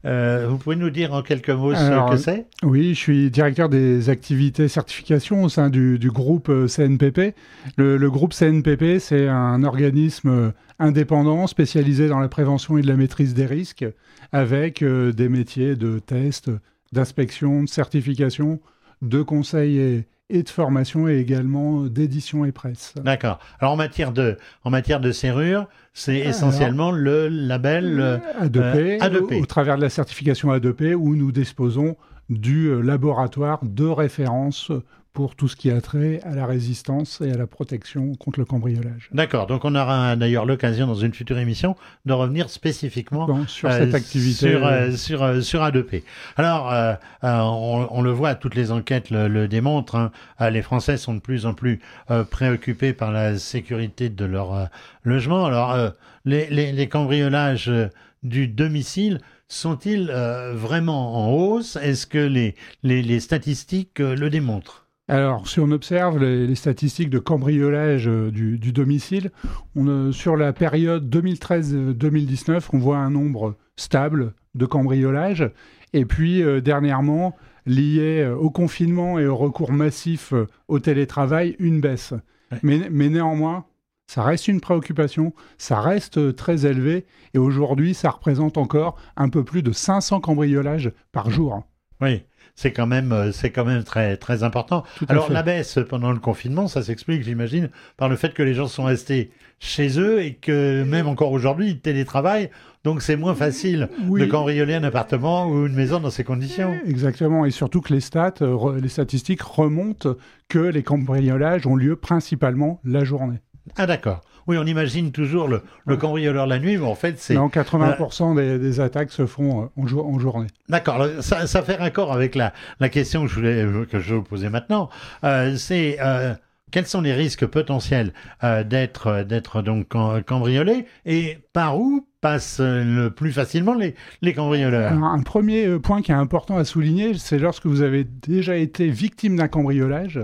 Euh, 0.07 0.47
vous 0.49 0.59
pouvez 0.59 0.77
nous 0.77 0.91
dire 0.91 1.15
en 1.15 1.23
quelques 1.23 1.51
mots 1.51 1.73
Alors, 1.75 2.11
ce 2.11 2.17
que 2.17 2.21
c'est? 2.23 2.47
Oui, 2.63 2.91
je 2.91 2.99
suis 2.99 3.31
directeur 3.31 3.69
des 3.69 4.11
activités 4.11 4.69
certification 4.69 5.43
au 5.43 5.49
sein 5.49 5.71
du, 5.71 5.99
du 5.99 6.11
groupe 6.11 6.49
euh, 6.51 6.67
CNPP. 6.67 7.35
Le, 7.77 7.97
le 7.97 8.11
groupe 8.11 8.35
CNPP, 8.35 8.99
c'est 8.99 9.29
un 9.29 9.63
organisme 9.65 10.29
euh, 10.29 10.51
indépendant 10.79 11.47
spécialisé 11.47 12.09
dans 12.09 12.21
la 12.21 12.29
prévention 12.29 12.77
et 12.77 12.83
de 12.83 12.87
la 12.87 12.97
maîtrise 12.97 13.35
des 13.35 13.47
risques, 13.47 13.87
avec 14.33 14.83
euh, 14.83 15.13
des 15.13 15.29
métiers 15.29 15.77
de 15.77 15.99
test, 15.99 16.51
d'inspection, 16.93 17.63
de 17.63 17.69
certification, 17.69 18.61
de 19.01 19.23
conseil 19.23 19.79
et, 19.79 20.05
et 20.31 20.43
de 20.43 20.49
formation, 20.49 21.07
et 21.07 21.19
également 21.19 21.83
d'édition 21.85 22.45
et 22.45 22.53
presse. 22.53 22.95
D'accord. 23.05 23.39
Alors 23.61 23.73
en 23.73 23.77
matière 23.77 24.11
de 24.13 24.37
en 24.65 24.71
matière 24.71 25.01
de 25.01 25.13
serrure, 25.13 25.67
c'est 25.93 26.23
Alors- 26.23 26.29
essentiellement 26.31 26.91
le 26.93 27.29
label. 27.29 28.01
euh, 28.01 28.19
A2P, 28.41 28.99
euh, 29.03 29.07
A2P. 29.07 29.39
Au, 29.39 29.43
au 29.43 29.47
travers 29.47 29.77
de 29.77 29.83
la 29.83 29.91
certification 29.91 30.51
A2P, 30.53 30.95
où 30.95 31.15
nous 31.15 31.31
disposons 31.33 31.97
du 32.31 32.69
euh, 32.69 32.81
laboratoire 32.81 33.61
de 33.65 33.85
référence 33.85 34.73
pour 35.15 35.37
tout 35.37 35.47
ce 35.49 35.55
qui 35.57 35.71
a 35.71 35.81
trait 35.81 36.21
à 36.25 36.35
la 36.35 36.45
résistance 36.45 37.21
et 37.21 37.31
à 37.31 37.37
la 37.37 37.47
protection 37.47 38.15
contre 38.17 38.41
le 38.41 38.45
cambriolage. 38.45 39.09
D'accord. 39.13 39.47
Donc 39.47 39.65
on 39.65 39.75
aura 39.77 40.17
d'ailleurs 40.17 40.45
l'occasion 40.45 40.89
dans 40.89 40.97
une 40.97 41.15
future 41.15 41.39
émission 41.39 41.77
de 42.05 42.13
revenir 42.13 42.51
spécifiquement 42.51 43.27
Bon, 43.27 43.47
sur 43.47 43.69
euh, 43.71 43.79
cette 43.79 43.95
activité, 43.95 44.51
sur, 44.51 44.67
euh, 44.67 44.91
sur, 44.91 45.23
euh, 45.23 45.41
sur 45.41 45.61
A2P. 45.63 46.03
Alors, 46.37 46.71
euh, 46.73 46.95
euh, 47.23 47.39
on, 47.41 47.87
on 47.91 48.03
le 48.03 48.11
voit, 48.11 48.35
toutes 48.35 48.57
les 48.57 48.73
enquêtes 48.73 49.11
le, 49.11 49.29
le 49.29 49.47
démontrent. 49.49 49.95
hein, 49.95 50.11
euh, 50.41 50.51
les 50.51 50.63
Français 50.63 50.97
sont 50.97 51.15
de 51.15 51.21
plus 51.21 51.47
en 51.47 51.55
plus 51.55 51.81
euh, 52.11 52.25
préoccupés 52.25 52.93
par 52.93 53.13
la 53.13 53.39
sécurité 53.39 54.09
de 54.09 54.25
leur 54.25 54.53
euh, 54.53 54.65
logement. 55.05 55.47
Alors, 55.47 55.71
euh, 55.73 55.91
les, 56.25 56.51
les, 56.51 56.73
les 56.73 56.89
cambriolages 56.89 57.69
euh, 57.69 57.87
du 58.25 58.49
domicile 58.49 59.21
sont-ils 59.47 60.11
euh, 60.11 60.55
vraiment 60.57 61.29
en 61.29 61.33
hausse? 61.33 61.77
Est-ce 61.77 62.09
que 62.09 62.19
les, 62.19 62.57
les, 62.83 63.01
les 63.03 63.21
statistiques 63.21 64.01
euh, 64.01 64.17
le 64.17 64.29
démontrent? 64.29 64.84
Alors, 65.07 65.47
si 65.49 65.61
on 65.61 65.71
observe 65.71 66.19
les, 66.19 66.47
les 66.47 66.55
statistiques 66.55 67.11
de 67.11 67.19
cambriolage 67.19 68.09
euh, 68.09 68.31
du, 68.31 68.59
du 68.59 68.73
domicile, 68.73 69.31
on, 69.77 69.87
euh, 69.87 70.13
sur 70.13 70.37
la 70.37 70.55
période 70.55 71.15
2013-2019, 71.15 72.69
on 72.73 72.79
voit 72.79 72.97
un 72.97 73.11
nombre 73.11 73.57
stable 73.77 74.33
de 74.55 74.65
cambriolages. 74.65 75.51
Et 75.93 76.07
puis, 76.07 76.43
euh, 76.43 76.63
dernièrement, 76.63 77.37
lié 77.67 78.27
au 78.39 78.51
confinement 78.51 79.19
et 79.19 79.27
au 79.27 79.37
recours 79.37 79.73
massif 79.73 80.33
au 80.69 80.79
télétravail, 80.79 81.57
une 81.59 81.81
baisse. 81.81 82.13
Ouais. 82.53 82.59
Mais, 82.63 82.89
mais 82.91 83.09
néanmoins, 83.09 83.67
ça 84.07 84.23
reste 84.23 84.49
une 84.49 84.61
préoccupation, 84.61 85.33
ça 85.57 85.81
reste 85.81 86.37
très 86.37 86.67
élevé. 86.67 87.07
Et 87.33 87.39
aujourd'hui, 87.39 87.95
ça 87.95 88.11
représente 88.11 88.59
encore 88.59 88.99
un 89.17 89.29
peu 89.29 89.45
plus 89.45 89.63
de 89.63 89.73
500 89.73 90.21
cambriolages 90.21 90.93
par 91.13 91.31
jour. 91.31 91.63
Oui. 92.01 92.23
C'est 92.57 92.73
quand 92.73 92.87
même, 92.87 93.13
euh, 93.13 93.33
c'est 93.33 93.51
quand 93.51 93.65
même 93.65 93.83
très, 93.83 94.17
très 94.17 94.45
important. 94.45 94.85
Alors 95.09 95.27
fait. 95.27 95.33
la 95.33 95.43
baisse 95.43 95.79
pendant 95.89 96.13
le 96.13 96.21
confinement, 96.21 96.69
ça 96.69 96.83
s'explique, 96.83 97.23
j'imagine, 97.25 97.69
par 97.97 98.09
le 98.09 98.17
fait 98.17 98.33
que 98.33 98.43
les 98.45 98.55
gens 98.55 98.69
sont 98.69 98.85
restés 98.85 99.33
chez 99.59 99.99
eux 99.99 100.23
et 100.23 100.35
que 100.35 100.85
même 100.85 101.09
encore 101.09 101.33
aujourd'hui, 101.33 101.71
ils 101.71 101.81
télétravaillent. 101.81 102.51
Donc 102.85 103.03
c'est 103.03 103.17
moins 103.17 103.35
facile 103.35 103.89
Oui. 104.07 104.21
de 104.21 104.27
cambrioler 104.27 104.75
un 104.75 104.85
appartement 104.85 105.49
ou 105.49 105.67
une 105.67 105.75
maison 105.75 105.99
dans 106.01 106.11
ces 106.11 106.23
conditions. 106.23 106.75
Exactement, 106.87 107.45
et 107.45 107.51
surtout 107.51 107.81
que 107.81 107.93
les 107.93 108.01
stats, 108.01 108.35
euh, 108.43 108.79
les 108.81 108.89
statistiques 108.89 109.43
remontent 109.43 110.15
que 110.49 110.59
les 110.59 110.83
cambriolages 110.83 111.67
ont 111.67 111.77
lieu 111.77 111.97
principalement 111.97 112.81
la 112.85 113.03
journée. 113.05 113.39
Ah 113.77 113.87
d'accord. 113.87 114.21
Oui, 114.47 114.57
on 114.59 114.65
imagine 114.67 115.11
toujours 115.13 115.49
le, 115.49 115.63
le 115.87 115.97
cambrioleur 115.97 116.47
la 116.47 116.59
nuit, 116.59 116.77
mais 116.77 116.87
en 116.87 116.95
fait 116.95 117.19
c'est... 117.19 117.35
Non, 117.35 117.49
80% 117.49 118.37
des, 118.37 118.59
des 118.59 118.81
attaques 118.81 119.11
se 119.11 119.27
font 119.27 119.65
euh, 119.65 119.67
en, 119.83 119.87
jour- 119.87 120.07
en 120.07 120.19
journée. 120.19 120.49
D'accord, 120.69 121.07
ça, 121.21 121.47
ça 121.47 121.63
fait 121.63 121.77
raccord 121.77 122.13
avec 122.13 122.35
la, 122.35 122.53
la 122.81 122.89
question 122.89 123.23
que 123.23 123.29
je, 123.31 123.35
voulais, 123.35 123.67
que 123.91 124.01
je 124.01 124.17
poser 124.17 124.49
maintenant. 124.49 124.89
Euh, 125.25 125.57
c'est 125.57 125.99
euh, 126.01 126.35
quels 126.71 126.87
sont 126.87 127.01
les 127.01 127.13
risques 127.13 127.47
potentiels 127.47 128.13
euh, 128.43 128.65
d'être 128.65 129.23
d'être 129.23 129.63
donc 129.63 129.89
cam- 129.89 130.23
cambriolé 130.25 130.87
et 131.07 131.39
par 131.53 131.79
où 131.79 132.07
passent 132.21 132.61
le 132.61 133.09
plus 133.11 133.33
facilement 133.33 133.75
les, 133.75 133.95
les 134.23 134.33
cambrioleurs? 134.33 134.93
Alors, 134.93 135.05
un 135.05 135.23
premier 135.23 135.79
point 135.79 136.03
qui 136.03 136.11
est 136.11 136.15
important 136.15 136.57
à 136.57 136.65
souligner, 136.65 137.15
c'est 137.15 137.39
lorsque 137.39 137.67
vous 137.67 137.83
avez 137.83 138.03
déjà 138.05 138.57
été 138.57 138.89
victime 138.89 139.37
d'un 139.37 139.47
cambriolage, 139.49 140.21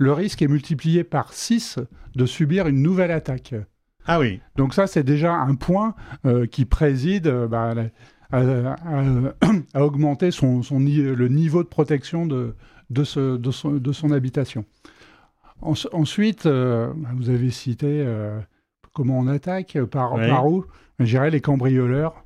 le 0.00 0.12
risque 0.14 0.40
est 0.40 0.48
multiplié 0.48 1.04
par 1.04 1.34
6 1.34 1.78
de 2.16 2.24
subir 2.26 2.66
une 2.66 2.80
nouvelle 2.82 3.10
attaque. 3.10 3.54
Ah 4.06 4.18
oui, 4.18 4.40
Donc 4.56 4.72
ça, 4.72 4.86
c'est 4.86 5.02
déjà 5.04 5.34
un 5.34 5.54
point 5.56 5.94
euh, 6.24 6.46
qui 6.46 6.64
préside 6.64 7.26
euh, 7.26 7.46
bah, 7.46 7.74
à 8.32 9.84
augmenter 9.84 10.30
son, 10.30 10.62
son 10.62 10.80
ni- 10.80 10.96
le 11.02 11.28
niveau 11.28 11.62
de 11.62 11.68
protection 11.68 12.24
de, 12.26 12.54
de, 12.88 13.04
ce- 13.04 13.36
de 13.36 13.50
son, 13.50 13.72
de 13.72 13.92
son 13.92 14.10
habitation. 14.10 14.64
En- 15.60 15.74
ensuite, 15.92 16.46
euh, 16.46 16.90
vous 17.16 17.28
avez 17.28 17.50
cité 17.50 18.06
comment 18.94 19.18
on 19.18 19.26
attaque, 19.28 19.78
par, 19.90 20.14
Oui. 20.14 20.28
par 20.28 20.46
où? 20.46 20.64
Je 20.98 21.04
dirais 21.04 21.30
les 21.30 21.40
cambrioleurs. 21.42 22.24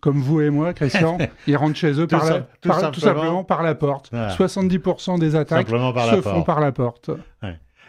Comme 0.00 0.20
vous 0.20 0.40
et 0.40 0.50
moi, 0.50 0.72
Christian, 0.74 1.18
ils 1.46 1.56
rentrent 1.56 1.76
chez 1.76 1.92
eux 1.98 2.06
Tout 2.06 2.16
par 2.18 2.24
la- 2.26 2.32
sim- 2.40 2.44
tout 2.60 2.68
par- 2.68 2.90
tout 2.92 3.00
simplement. 3.00 3.44
par 3.44 3.62
la 3.62 3.74
porte. 3.74 4.08
Voilà. 4.12 4.34
70% 4.34 5.18
des 5.18 5.34
attaques 5.36 5.68
se 5.68 6.20
font 6.22 6.42
par 6.42 6.60
la 6.60 6.70
porte. 6.72 7.10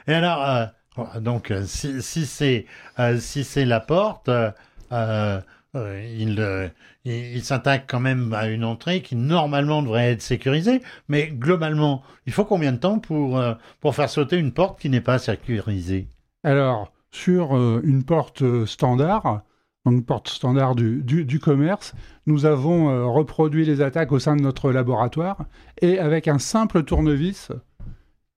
Et 0.07 0.13
alors, 0.13 0.41
euh, 0.47 1.19
donc, 1.19 1.51
euh, 1.51 1.63
si, 1.65 2.01
si 2.01 2.25
c'est 2.25 2.65
euh, 2.97 3.17
si 3.19 3.43
c'est 3.43 3.65
la 3.65 3.81
porte, 3.81 4.29
euh, 4.29 5.41
il, 5.75 6.71
il, 7.05 7.13
il 7.35 7.43
s'attaque 7.43 7.85
quand 7.87 7.99
même 7.99 8.33
à 8.33 8.47
une 8.47 8.63
entrée 8.63 9.01
qui 9.01 9.15
normalement 9.15 9.81
devrait 9.83 10.11
être 10.13 10.21
sécurisée, 10.21 10.81
mais 11.09 11.27
globalement, 11.27 12.01
il 12.25 12.33
faut 12.33 12.45
combien 12.45 12.71
de 12.71 12.77
temps 12.77 12.99
pour 12.99 13.39
pour 13.81 13.95
faire 13.95 14.09
sauter 14.09 14.37
une 14.37 14.53
porte 14.53 14.79
qui 14.79 14.89
n'est 14.89 15.01
pas 15.01 15.19
sécurisée? 15.19 16.07
Alors, 16.43 16.91
sur 17.11 17.53
une 17.83 18.03
porte 18.03 18.65
standard, 18.65 19.41
donc 19.91 20.05
porte 20.05 20.29
standard 20.29 20.75
du, 20.75 21.01
du- 21.03 21.39
commerce, 21.39 21.93
nous 22.25 22.45
avons 22.45 22.89
euh, 22.89 23.05
reproduit 23.05 23.65
les 23.65 23.81
attaques 23.81 24.11
au 24.11 24.19
sein 24.19 24.35
de 24.35 24.41
notre 24.41 24.71
laboratoire 24.71 25.45
et 25.81 25.99
avec 25.99 26.27
un 26.27 26.39
simple 26.39 26.83
tournevis, 26.83 27.51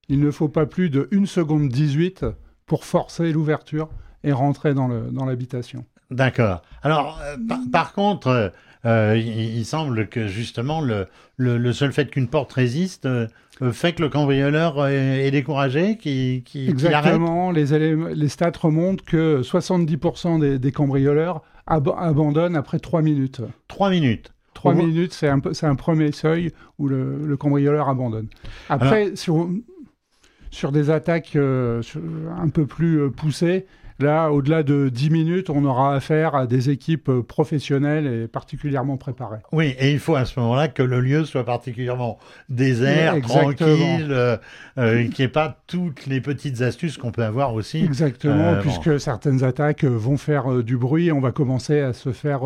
il 0.08 0.20
ne 0.20 0.30
faut 0.30 0.48
pas 0.48 0.66
plus 0.66 0.90
de 0.90 1.08
1 1.12 1.26
seconde 1.26 1.68
18 1.68 2.26
pour 2.66 2.84
forcer 2.84 3.32
l'ouverture 3.32 3.88
et 4.22 4.32
rentrer 4.32 4.74
dans 4.74 4.88
l'habitation. 5.24 5.84
D'accord. 6.10 6.62
Alors, 6.82 7.20
euh, 7.22 7.36
par, 7.48 7.58
par 7.72 7.92
contre, 7.92 8.52
euh, 8.86 9.14
il, 9.16 9.58
il 9.58 9.64
semble 9.64 10.08
que 10.08 10.26
justement 10.26 10.80
le, 10.80 11.06
le, 11.36 11.58
le 11.58 11.72
seul 11.72 11.92
fait 11.92 12.10
qu'une 12.10 12.28
porte 12.28 12.52
résiste 12.52 13.06
euh, 13.06 13.26
euh, 13.62 13.72
fait 13.72 13.92
que 13.92 14.02
le 14.02 14.08
cambrioleur 14.08 14.86
est, 14.86 15.26
est 15.26 15.30
découragé, 15.30 15.98
qui 15.98 16.42
qui. 16.46 16.68
Exactement, 16.68 17.50
les, 17.50 17.66
stats 18.28 18.52
remontent 18.58 19.04
que 19.06 19.42
70% 19.42 20.40
des, 20.40 20.58
des 20.58 20.72
cambrioleurs 20.72 21.42
ab- 21.66 21.92
abandonnent 21.98 22.56
après 22.56 22.78
3 22.78 23.02
minutes. 23.02 23.42
Trois 23.68 23.90
minutes. 23.90 24.32
3 24.54 24.72
On 24.72 24.74
voit- 24.76 24.86
minutes, 24.86 25.12
c'est 25.12 25.28
un, 25.28 25.74
premier 25.74 26.12
seuil 26.12 26.52
où 26.78 26.88
le, 26.88 27.18
le 27.26 27.36
cambrioleur 27.36 27.88
abandonne. 27.88 28.28
Après, 28.68 29.14
sur, 29.16 29.48
sur 30.50 30.72
des 30.72 30.90
attaques 30.90 31.36
euh, 31.36 31.82
sur- 31.82 32.00
un 32.38 32.48
peu 32.48 32.66
plus 32.66 33.10
poussées, 33.10 33.66
là, 34.02 34.30
au-delà 34.30 34.62
de 34.62 34.88
10 34.88 35.10
minutes, 35.10 35.50
on 35.50 35.64
aura 35.64 35.94
affaire 35.94 36.34
à 36.34 36.46
des 36.46 36.70
équipes 36.70 37.10
professionnelles 37.26 38.06
et 38.06 38.28
particulièrement 38.28 38.96
préparées. 38.96 39.40
Oui, 39.52 39.74
et 39.78 39.92
il 39.92 39.98
faut 39.98 40.14
à 40.16 40.24
ce 40.24 40.38
moment-là 40.40 40.68
que 40.68 40.82
le 40.82 41.00
lieu 41.00 41.24
soit 41.24 41.44
particulièrement 41.44 42.18
désert, 42.48 43.20
tranquille, 43.22 44.08
euh, 44.10 44.36
euh, 44.78 45.04
qu'il 45.08 45.14
n'y 45.18 45.24
ait 45.24 45.28
pas 45.28 45.58
toutes 45.66 46.06
les 46.06 46.20
petites 46.20 46.60
astuces 46.62 46.96
qu'on 46.98 47.12
peut 47.12 47.24
avoir 47.24 47.54
aussi. 47.54 47.84
Exactement, 47.84 48.34
Euh, 48.50 48.54
bon. 48.56 48.60
puisque 48.62 49.00
certaines 49.00 49.44
attaques 49.44 49.84
vont 49.84 50.16
faire 50.16 50.62
du 50.62 50.76
bruit 50.76 51.08
et 51.08 51.12
on 51.12 51.20
va 51.20 51.32
commencer 51.32 51.80
à 51.80 51.92
se 51.92 52.12
faire 52.12 52.40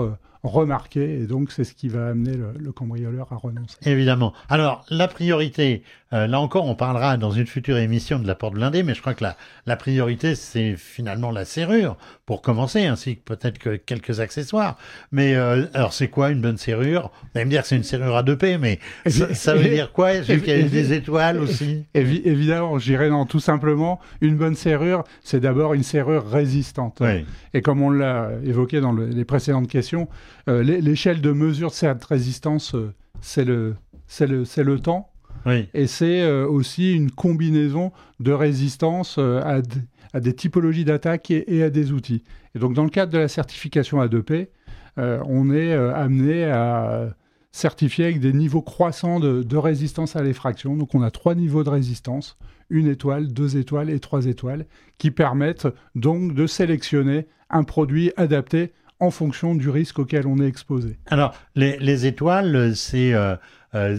remarquer, 0.50 1.20
et 1.22 1.26
donc 1.26 1.50
c'est 1.52 1.64
ce 1.64 1.74
qui 1.74 1.88
va 1.88 2.08
amener 2.08 2.34
le, 2.36 2.52
le 2.58 2.72
cambrioleur 2.72 3.32
à 3.32 3.36
renoncer. 3.36 3.76
Évidemment. 3.86 4.32
Alors, 4.48 4.84
la 4.90 5.08
priorité, 5.08 5.82
euh, 6.12 6.26
là 6.26 6.38
encore, 6.40 6.66
on 6.66 6.74
parlera 6.74 7.16
dans 7.16 7.30
une 7.30 7.46
future 7.46 7.76
émission 7.78 8.18
de 8.18 8.26
la 8.26 8.34
porte 8.34 8.54
blindée, 8.54 8.82
mais 8.82 8.94
je 8.94 9.00
crois 9.00 9.14
que 9.14 9.24
la, 9.24 9.36
la 9.66 9.76
priorité, 9.76 10.34
c'est 10.34 10.76
finalement 10.76 11.30
la 11.30 11.44
serrure, 11.44 11.96
pour 12.26 12.42
commencer, 12.42 12.84
ainsi 12.86 13.16
que 13.16 13.22
peut-être 13.22 13.58
que 13.58 13.76
quelques 13.76 14.20
accessoires. 14.20 14.76
Mais 15.12 15.34
euh, 15.34 15.66
alors, 15.74 15.92
c'est 15.92 16.08
quoi 16.08 16.30
une 16.30 16.40
bonne 16.40 16.56
serrure? 16.58 17.10
Vous 17.22 17.28
allez 17.36 17.44
me 17.46 17.50
dire 17.50 17.62
que 17.62 17.68
c'est 17.68 17.76
une 17.76 17.82
serrure 17.82 18.16
à 18.16 18.22
2P, 18.22 18.58
mais 18.58 18.78
Et 19.06 19.10
ça, 19.10 19.54
veut 19.54 19.68
dire 19.68 19.92
quoi? 19.92 20.22
J'ai 20.22 20.40
qu'il 20.40 20.56
y 20.56 20.60
et- 20.60 20.62
des 20.64 20.92
étoiles 20.92 21.38
aussi? 21.40 21.84
Évi- 21.94 22.22
évidemment, 22.24 22.78
je 22.78 22.84
dirais 22.84 23.08
non, 23.10 23.24
tout 23.26 23.40
simplement, 23.40 24.00
une 24.20 24.36
bonne 24.36 24.54
serrure, 24.54 25.04
c'est 25.22 25.40
d'abord 25.40 25.74
une 25.74 25.82
serrure 25.82 26.28
résistante. 26.30 26.98
Oui. 27.00 27.24
Et 27.54 27.62
comme 27.62 27.82
on 27.82 27.90
l'a 27.90 28.30
évoqué 28.44 28.80
dans 28.80 28.92
le- 28.92 29.06
les 29.06 29.24
précédentes 29.24 29.68
questions, 29.68 30.08
euh, 30.49 30.62
l'é- 30.62 30.81
l'échelle 30.81 31.21
de 31.21 31.33
mesure 31.33 31.69
de 31.71 31.75
cette 31.75 32.05
résistance, 32.05 32.75
euh, 32.75 32.93
c'est 33.21 33.45
le, 33.45 33.75
c'est 34.07 34.26
le, 34.26 34.45
c'est 34.45 34.64
le 34.64 34.79
temps. 34.81 35.11
Oui. 35.47 35.69
Et 35.75 35.87
c'est 35.87 36.23
euh, 36.23 36.47
aussi 36.47 36.93
une 36.95 37.11
combinaison 37.11 37.93
de 38.21 38.33
résistance 38.33 39.19
à, 39.19 39.61
d- 39.61 39.81
à 40.12 40.21
des 40.21 40.35
typologies 40.35 40.85
d'attaque 40.85 41.31
et, 41.31 41.57
et 41.57 41.62
à 41.62 41.71
des 41.71 41.93
outils. 41.93 42.23
Et 42.55 42.59
donc, 42.59 42.75
dans 42.75 42.85
le 42.85 42.91
cadre 42.91 43.12
de 43.12 43.19
la 43.19 43.29
certification 43.29 44.03
A2P, 44.05 44.49
euh, 44.99 45.21
on 45.26 45.53
est 45.53 45.75
amené 45.75 46.45
à 46.45 47.09
certifier 47.53 48.07
avec 48.07 48.21
des 48.21 48.33
niveaux 48.33 48.62
croissants 48.62 49.21
de, 49.21 49.43
de 49.43 49.57
résistance 49.57 50.17
à 50.17 50.23
l'effraction. 50.23 50.76
Donc, 50.76 50.95
on 50.95 51.03
a 51.03 51.11
trois 51.11 51.35
niveaux 51.35 51.62
de 51.64 51.71
résistance 51.71 52.37
une 52.71 52.87
étoile, 52.88 53.29
deux 53.33 53.57
étoiles 53.59 53.91
et 53.91 54.00
trois 54.00 54.25
étoiles, 54.26 54.64
qui 54.99 55.11
permettent 55.11 55.69
donc 55.95 56.33
de 56.35 56.47
sélectionner 56.47 57.26
un 57.50 57.62
produit 57.62 58.11
adapté 58.17 58.73
en 59.04 59.11
fonction 59.11 59.54
du 59.54 59.70
risque 59.70 59.99
auquel 59.99 60.26
on 60.26 60.38
est 60.38 60.46
exposé. 60.46 60.96
Alors, 61.08 61.34
les, 61.54 61.78
les 61.78 62.06
étoiles, 62.06 62.73
c'est 62.75 63.12
euh, 63.14 63.37
euh, 63.75 63.96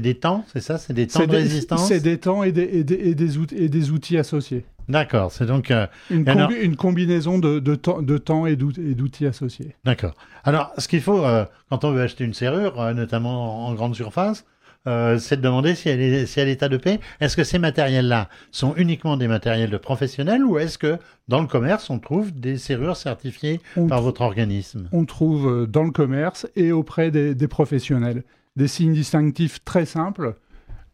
des 0.00 0.14
temps, 0.14 0.44
c'est 0.52 0.60
ça? 0.60 0.78
C'est 0.78 0.92
des 0.92 1.06
temps 1.06 1.20
de 1.20 1.26
des- 1.26 1.36
résistance? 1.36 1.88
C'est 1.88 2.00
des 2.00 2.18
temps 2.18 2.42
et 2.42 2.52
des, 2.52 2.62
et 2.62 2.84
des- 2.84 2.94
et 2.94 3.14
des 3.14 3.38
out- 3.38 3.52
et 3.52 3.68
des 3.68 3.90
outils 3.90 4.18
associés. 4.18 4.64
D'accord, 4.88 5.30
c'est 5.30 5.46
donc... 5.46 5.70
euh, 5.70 5.86
Une, 6.10 6.28
alors- 6.28 6.50
combinaison 6.76 7.38
de, 7.38 7.60
de 7.60 7.74
temps, 7.76 8.02
de 8.02 8.18
temps 8.18 8.46
et 8.46 8.56
d'out- 8.56 8.76
et 8.78 8.94
d'outils 8.94 9.26
associés. 9.26 9.76
D'accord. 9.84 10.14
Alors, 10.42 10.72
ce 10.78 10.88
qu'il 10.88 11.00
faut, 11.00 11.24
euh, 11.24 11.44
quand 11.68 11.84
on 11.84 11.92
veut 11.92 12.02
acheter 12.02 12.24
une 12.24 12.34
serrure, 12.34 12.80
euh, 12.80 12.92
notamment 12.92 13.66
en 13.68 13.74
grande 13.74 13.94
surface, 13.94 14.44
euh, 14.86 15.18
c'est 15.18 15.36
de 15.36 15.42
demander 15.42 15.74
si 15.74 15.88
elle 15.88 16.00
est, 16.00 16.26
si 16.26 16.40
ADP. 16.40 17.00
Est-ce 17.20 17.36
que 17.36 17.44
ces 17.44 17.58
matériels-là 17.58 18.28
sont 18.50 18.74
uniquement 18.76 19.16
des 19.16 19.28
matériels 19.28 19.70
de 19.70 19.76
professionnels 19.76 20.44
ou 20.44 20.58
est-ce 20.58 20.78
que 20.78 20.98
dans 21.28 21.40
le 21.40 21.46
commerce, 21.46 21.90
on 21.90 21.98
trouve 21.98 22.32
des 22.32 22.56
serrures 22.56 22.96
certifiées 22.96 23.60
On, 23.76 23.86
par 23.86 24.02
votre 24.02 24.22
organisme? 24.22 24.88
On 24.92 25.04
trouve 25.04 25.48
euh, 25.48 25.66
dans 25.66 25.84
le 25.84 25.90
commerce 25.90 26.46
et 26.56 26.72
auprès 26.72 27.10
des, 27.10 27.34
des 27.34 27.48
professionnels 27.48 28.24
des 28.56 28.68
signes 28.68 28.92
distinctifs 28.92 29.64
très 29.64 29.86
simples. 29.86 30.34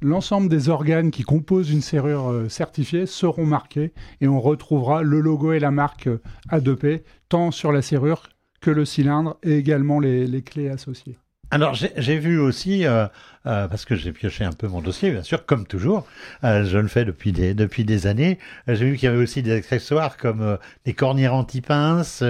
L'ensemble 0.02 0.49
des 0.49 0.69
organes 0.69 1.11
qui 1.11 1.23
composent 1.23 1.71
une 1.71 1.81
serrure 1.81 2.31
euh, 2.31 2.49
certifiée 2.49 3.07
seront 3.07 3.47
marqués 3.47 3.95
et 4.21 4.28
on 4.28 4.40
retrouvera 4.40 5.02
le 5.02 5.21
logo 5.21 5.52
et 5.52 5.59
la 5.59 5.71
marque 5.71 6.07
euh, 6.07 6.21
A2P 6.50 7.02
tant 7.28 7.50
sur 7.50 7.73
la 7.73 7.83
serrure 7.83 8.28
que 8.61 8.71
le 8.71 8.85
cylindre 8.85 9.38
et 9.43 9.57
également 9.57 9.99
les, 9.99 10.26
les 10.26 10.43
clés 10.43 10.69
associées. 10.69 11.16
Alors, 11.52 11.74
j'ai 11.74 12.18
vu 12.18 12.40
aussi, 12.40 12.86
euh, 12.86 13.06
euh, 13.46 13.68
parce 13.68 13.84
que 13.84 13.94
j'ai 13.94 14.12
pioché 14.12 14.44
un 14.44 14.52
peu 14.52 14.66
mon 14.66 14.80
dossier, 14.80 15.12
bien 15.12 15.22
sûr, 15.22 15.46
comme 15.46 15.64
toujours, 15.64 16.04
euh, 16.42 16.64
je 16.64 16.76
le 16.78 16.88
fais 16.88 17.04
depuis 17.04 17.30
des, 17.30 17.54
depuis 17.54 17.84
des 17.84 18.08
années, 18.08 18.38
j'ai 18.66 18.90
vu 18.90 18.96
qu'il 18.96 19.08
y 19.08 19.12
avait 19.12 19.22
aussi 19.22 19.42
des 19.42 19.52
accessoires 19.52 20.16
comme 20.16 20.58
des 20.84 20.92
cornières 20.92 21.34
anti-pinces, 21.34 22.24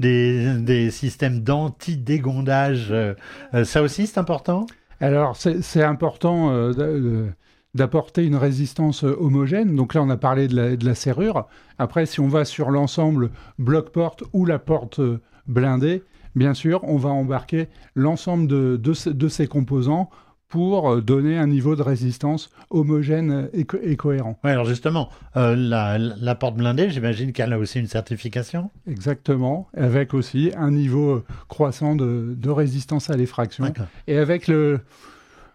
des, 0.00 0.54
des 0.58 0.90
systèmes 0.90 1.40
d'anti-dégondage. 1.40 2.92
ça 3.64 3.82
aussi, 3.82 4.08
c'est 4.08 4.18
important? 4.18 4.66
Alors, 5.00 5.36
c'est 5.36 5.82
important 5.82 6.72
d'apporter 7.74 8.24
une 8.24 8.36
résistance 8.36 9.04
homogène. 9.04 9.76
Donc 9.76 9.94
là, 9.94 10.02
on 10.02 10.10
a 10.10 10.16
parlé 10.16 10.48
de 10.48 10.84
la, 10.84 10.94
serrure. 10.96 11.46
Après, 11.78 12.04
si 12.04 12.18
on 12.18 12.28
va 12.28 12.44
sur 12.44 12.70
l'ensemble 12.70 13.30
bloc-porte 13.58 14.24
ou 14.32 14.44
la 14.44 14.58
porte 14.58 15.00
blindée, 15.46 16.02
bien 16.36 16.54
sûr, 16.54 16.80
on 16.84 16.96
va 16.96 17.08
embarquer 17.08 17.68
l'ensemble 17.96 18.46
de, 18.46 18.76
de, 18.76 18.92
ce- 18.92 19.10
de 19.10 19.28
ces 19.28 19.48
composants 19.48 20.08
pour 20.48 20.88
euh, 20.92 21.00
donner 21.00 21.36
un 21.36 21.48
niveau 21.48 21.74
de 21.74 21.82
résistance 21.82 22.50
homogène 22.70 23.48
et, 23.52 23.64
co- 23.64 23.78
et 23.82 23.96
cohérent. 23.96 24.38
Oui, 24.44 24.50
alors 24.52 24.64
justement, 24.66 25.08
euh, 25.36 25.56
la, 25.56 25.98
la 25.98 26.34
porte 26.36 26.54
blindée, 26.56 26.88
j'imagine 26.90 27.32
qu'elle 27.32 27.52
a 27.52 27.58
aussi 27.58 27.80
une 27.80 27.88
certification? 27.88 28.70
Exactement, 28.88 29.66
avec 29.76 30.14
aussi 30.14 30.52
un 30.56 30.70
niveau 30.70 31.24
croissant 31.48 31.96
de, 31.96 32.34
de 32.38 32.50
résistance 32.50 33.10
à 33.10 33.16
l'effraction. 33.16 33.72
Et 34.06 34.16
avec 34.18 34.46
le, 34.46 34.80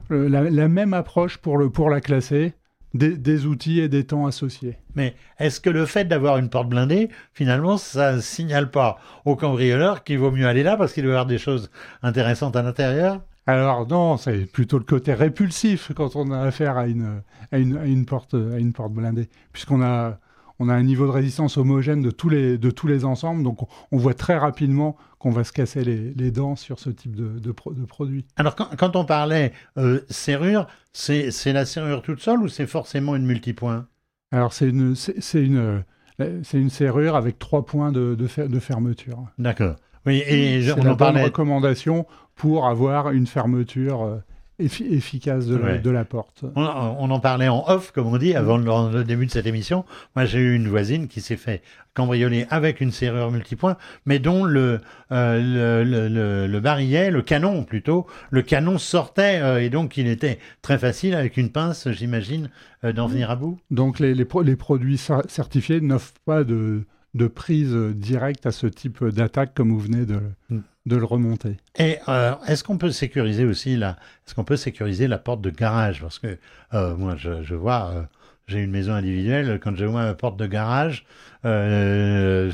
le- 0.09 0.27
la, 0.27 0.49
la 0.49 0.67
même 0.67 0.93
approche 0.93 1.37
pour, 1.37 1.57
le, 1.57 1.69
pour 1.69 1.89
la 1.89 2.01
classer, 2.01 2.53
des, 2.93 3.45
outils 3.45 3.79
et 3.79 3.89
des 3.89 4.05
temps 4.05 4.25
associés. 4.25 4.77
Mais 4.95 5.15
est-ce 5.39 5.61
que 5.61 5.69
le 5.69 5.85
fait 5.85 6.05
d'avoir 6.05 6.37
une 6.37 6.49
porte 6.49 6.69
blindée, 6.69 7.09
finalement, 7.33 7.77
ça 7.77 8.19
signale 8.21 8.69
pas 8.69 8.99
au 9.25 9.35
cambrioleur 9.35 10.03
qu'il 10.03 10.19
vaut 10.19 10.31
mieux 10.31 10.47
aller 10.47 10.63
là 10.63 10.77
parce 10.77 10.93
qu'il 10.93 11.03
doit 11.03 11.11
y 11.11 11.15
avoir 11.15 11.25
des 11.25 11.37
choses 11.37 11.69
intéressantes 12.03 12.55
à 12.55 12.61
l'intérieur? 12.61 13.21
Alors 13.47 13.87
non, 13.87 14.17
c'est 14.17 14.45
plutôt 14.45 14.77
le 14.77 14.83
côté 14.83 15.13
répulsif 15.13 15.91
quand 15.95 16.15
on 16.15 16.31
a 16.31 16.39
affaire 16.39 16.77
à 16.77 16.87
une, 16.87 17.21
à 17.51 17.57
une, 17.57 17.77
à 17.77 17.85
une, 17.85 18.05
porte, 18.05 18.35
à 18.35 18.59
une 18.59 18.71
porte 18.73 18.93
blindée, 18.93 19.29
puisqu'on 19.51 19.81
a, 19.81 20.19
on 20.61 20.69
a 20.69 20.73
un 20.73 20.83
niveau 20.83 21.05
de 21.05 21.11
résistance 21.11 21.57
homogène 21.57 22.01
de 22.01 22.11
tous 22.11 22.29
les, 22.29 22.57
de 22.57 22.71
tous 22.71 22.87
les 22.87 23.03
ensembles, 23.03 23.43
donc 23.43 23.57
on, 23.91 23.97
voit 23.97 24.13
très 24.13 24.37
rapidement 24.37 24.95
qu'on 25.19 25.31
va 25.31 25.43
se 25.43 25.51
casser 25.51 25.83
les, 25.83 26.13
les 26.13 26.31
dents 26.31 26.55
sur 26.55 26.77
ce 26.79 26.89
type 26.91 27.15
de, 27.15 27.39
de, 27.39 27.51
pro- 27.51 27.73
de 27.73 27.83
produit. 27.85 28.25
Alors, 28.37 28.55
quand, 28.55 28.69
quand 28.77 28.95
on 28.95 29.05
parlait 29.05 29.53
euh, 29.77 30.01
serrure, 30.09 30.67
c'est 30.93 31.31
c'est 31.31 31.53
la 31.53 31.65
serrure 31.65 32.01
toute 32.01 32.19
seule 32.21 32.39
ou 32.41 32.47
c'est 32.47 32.67
forcément 32.67 33.15
une 33.15 33.25
multipoint? 33.25 33.87
Alors 34.31 34.53
c'est 34.53 34.69
une, 34.69 34.95
c'est 34.95 35.43
une, 35.43 35.83
euh, 36.19 36.39
c'est 36.43 36.59
une 36.59 36.69
serrure 36.69 37.15
avec 37.15 37.39
trois 37.39 37.65
points 37.65 37.91
de, 37.91 38.15
de, 38.15 38.27
fer- 38.27 38.47
de 38.49 38.59
fermeture. 38.59 39.19
D'accord. 39.37 39.75
Oui, 40.05 40.23
et 40.25 40.61
je- 40.61 40.73
on 40.73 40.83
la 40.83 40.93
en 40.93 40.95
parlait. 40.95 41.23
recommandation 41.23 42.05
pour 42.35 42.67
avoir 42.67 43.11
une 43.11 43.27
fermeture 43.27 44.01
euh, 44.03 44.17
effi- 44.59 44.91
efficace 44.93 45.45
de, 45.47 45.55
la- 45.55 45.65
Ouais. 45.65 45.79
de 45.79 45.89
la 45.89 46.05
porte. 46.05 46.43
On, 46.55 46.61
on 46.63 47.09
en 47.09 47.19
parlait 47.19 47.47
en 47.47 47.63
off, 47.67 47.91
comme 47.91 48.07
on 48.07 48.17
dit, 48.17 48.35
avant 48.35 48.57
le, 48.57 48.91
le 48.97 49.03
début 49.03 49.25
de 49.25 49.31
cette 49.31 49.45
émission. 49.47 49.85
Moi, 50.15 50.25
j'ai 50.25 50.39
eu 50.39 50.55
une 50.55 50.67
voisine 50.67 51.07
qui 51.07 51.21
s'est 51.21 51.37
fait 51.37 51.61
cambrioler 51.93 52.45
avec 52.49 52.79
une 52.81 52.91
serrure 52.91 53.31
multipoint, 53.31 53.75
mais 54.05 54.19
dont 54.19 54.45
le, 54.45 54.79
euh, 55.11 55.83
le, 55.83 55.89
le, 55.89 56.07
le- 56.07 56.47
le 56.47 56.59
barillet, 56.59 57.11
le 57.11 57.21
canon 57.21 57.63
plutôt, 57.63 58.07
le 58.29 58.41
canon 58.41 58.77
sortait, 58.77 59.39
euh, 59.41 59.61
et 59.61 59.69
donc 59.69 59.97
il 59.97 60.07
était 60.07 60.39
très 60.61 60.77
facile 60.77 61.15
avec 61.15 61.35
une 61.37 61.51
pince, 61.51 61.89
j'imagine, 61.91 62.49
euh, 62.85 62.93
d'en 62.93 63.07
venir 63.07 63.29
à 63.29 63.35
bout. 63.35 63.59
Donc 63.71 63.99
les, 63.99 64.13
les, 64.13 64.25
pro- 64.25 64.41
les 64.41 64.55
produits 64.55 64.95
cer- 64.95 65.27
certifiés 65.27 65.81
n'offrent 65.81 66.13
pas 66.25 66.43
de, 66.45 66.83
de 67.13 67.27
prise 67.27 67.73
directe 67.95 68.45
à 68.45 68.51
ce 68.51 68.67
type 68.67 69.03
d'attaque 69.05 69.53
comme 69.53 69.71
vous 69.71 69.79
venez 69.79 70.05
de, 70.05 70.19
Mm. 70.49 70.59
de 70.85 70.95
le 70.95 71.03
remonter. 71.05 71.57
Et 71.77 71.97
euh, 72.07 72.33
est-ce 72.47 72.63
qu'on 72.63 72.77
peut 72.77 72.91
sécuriser 72.91 73.45
aussi 73.45 73.75
la, 73.75 73.97
est-ce 74.25 74.33
qu'on 74.35 74.43
peut 74.45 74.55
sécuriser 74.57 75.07
la 75.07 75.17
porte 75.17 75.41
de 75.41 75.49
garage? 75.49 76.01
Parce 76.01 76.19
que 76.19 76.37
euh, 76.73 76.95
moi, 76.95 77.15
je, 77.17 77.43
je 77.43 77.53
vois, 77.55 77.91
euh, 77.93 78.01
j'ai 78.47 78.59
une 78.63 78.71
maison 78.71 78.93
individuelle. 78.93 79.59
Quand 79.61 79.75
je 79.75 79.85
vois 79.85 80.03
ma 80.03 80.13
porte 80.13 80.37
de 80.37 80.45
garage, 80.47 81.05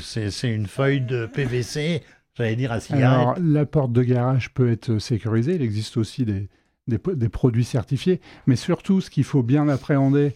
c'est 0.00 0.54
une 0.54 0.66
feuille 0.66 1.00
de 1.02 1.26
PVC, 1.26 2.02
j'allais 2.36 2.56
dire 2.56 2.72
à 2.72 2.80
cigarette. 2.80 3.04
Alors 3.04 3.34
la 3.40 3.66
porte 3.66 3.92
de 3.92 4.02
garage 4.02 4.50
peut 4.54 4.70
être 4.70 4.98
sécurisée, 4.98 5.54
il 5.54 5.62
existe 5.62 5.96
aussi 5.96 6.24
des, 6.24 6.48
des, 6.86 6.98
po- 6.98 7.14
des 7.14 7.28
produits 7.28 7.64
certifiés, 7.64 8.20
mais 8.46 8.56
surtout 8.56 9.00
ce 9.00 9.10
qu'il 9.10 9.24
faut 9.24 9.42
bien 9.42 9.68
appréhender 9.68 10.34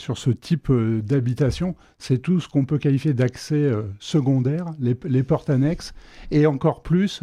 sur 0.00 0.16
ce 0.16 0.30
type 0.30 0.70
euh, 0.70 1.02
d'habitation, 1.02 1.74
c'est 1.98 2.18
tout 2.18 2.38
ce 2.40 2.48
qu'on 2.48 2.64
peut 2.64 2.78
qualifier 2.78 3.14
d'accès 3.14 3.56
euh, 3.56 3.82
secondaire, 3.98 4.66
les, 4.78 4.96
les 5.04 5.22
portes 5.24 5.50
annexes, 5.50 5.92
et 6.30 6.46
encore 6.46 6.82
plus 6.82 7.22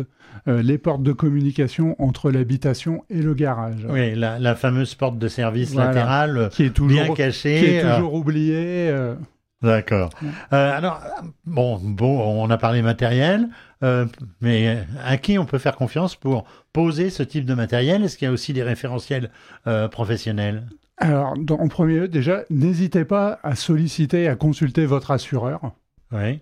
euh, 0.49 0.61
les 0.61 0.77
portes 0.77 1.01
de 1.01 1.13
communication 1.13 1.95
entre 1.99 2.31
l'habitation 2.31 3.05
et 3.09 3.21
le 3.21 3.33
garage, 3.33 3.87
Oui, 3.89 4.13
la, 4.15 4.39
la 4.39 4.55
fameuse 4.55 4.93
porte 4.93 5.17
de 5.17 5.27
service 5.29 5.71
Voilà. 5.71 5.91
latérale, 5.93 6.49
qui 6.51 6.63
est 6.63 6.65
bien 6.65 6.73
toujours, 7.03 7.15
cachée. 7.15 7.59
qui 7.59 7.65
est 7.65 7.83
euh, 7.85 7.95
toujours 7.95 8.13
oubliée. 8.13 8.89
euh, 8.89 9.15
D'accord. 9.61 10.09
Euh, 10.51 10.77
alors, 10.77 11.01
bon, 11.45 11.79
bon, 11.81 12.19
on 12.43 12.49
a 12.49 12.57
parlé 12.57 12.81
matériel, 12.81 13.47
euh, 13.83 14.05
mais 14.41 14.83
à 15.03 15.15
qui 15.17 15.39
on 15.39 15.45
peut 15.45 15.57
faire 15.59 15.77
confiance 15.77 16.15
pour 16.17 16.43
poser 16.73 17.09
ce 17.09 17.23
type 17.23 17.45
de 17.45 17.53
matériel? 17.55 18.03
Est-ce 18.03 18.17
qu'il 18.17 18.25
y 18.27 18.29
a 18.29 18.33
aussi 18.33 18.51
des 18.51 18.63
référentiels 18.63 19.31
euh, 19.65 19.87
professionnels? 19.87 20.67
Alors, 20.97 21.37
dans- 21.37 21.59
en 21.59 21.67
premier 21.67 21.99
lieu, 21.99 22.07
déjà, 22.07 22.43
n'hésitez 22.49 23.05
pas 23.05 23.39
à 23.43 23.55
solliciter, 23.55 24.27
à 24.27 24.35
consulter 24.35 24.85
votre 24.85 25.11
assureur. 25.11 25.73
Oui. 26.11 26.39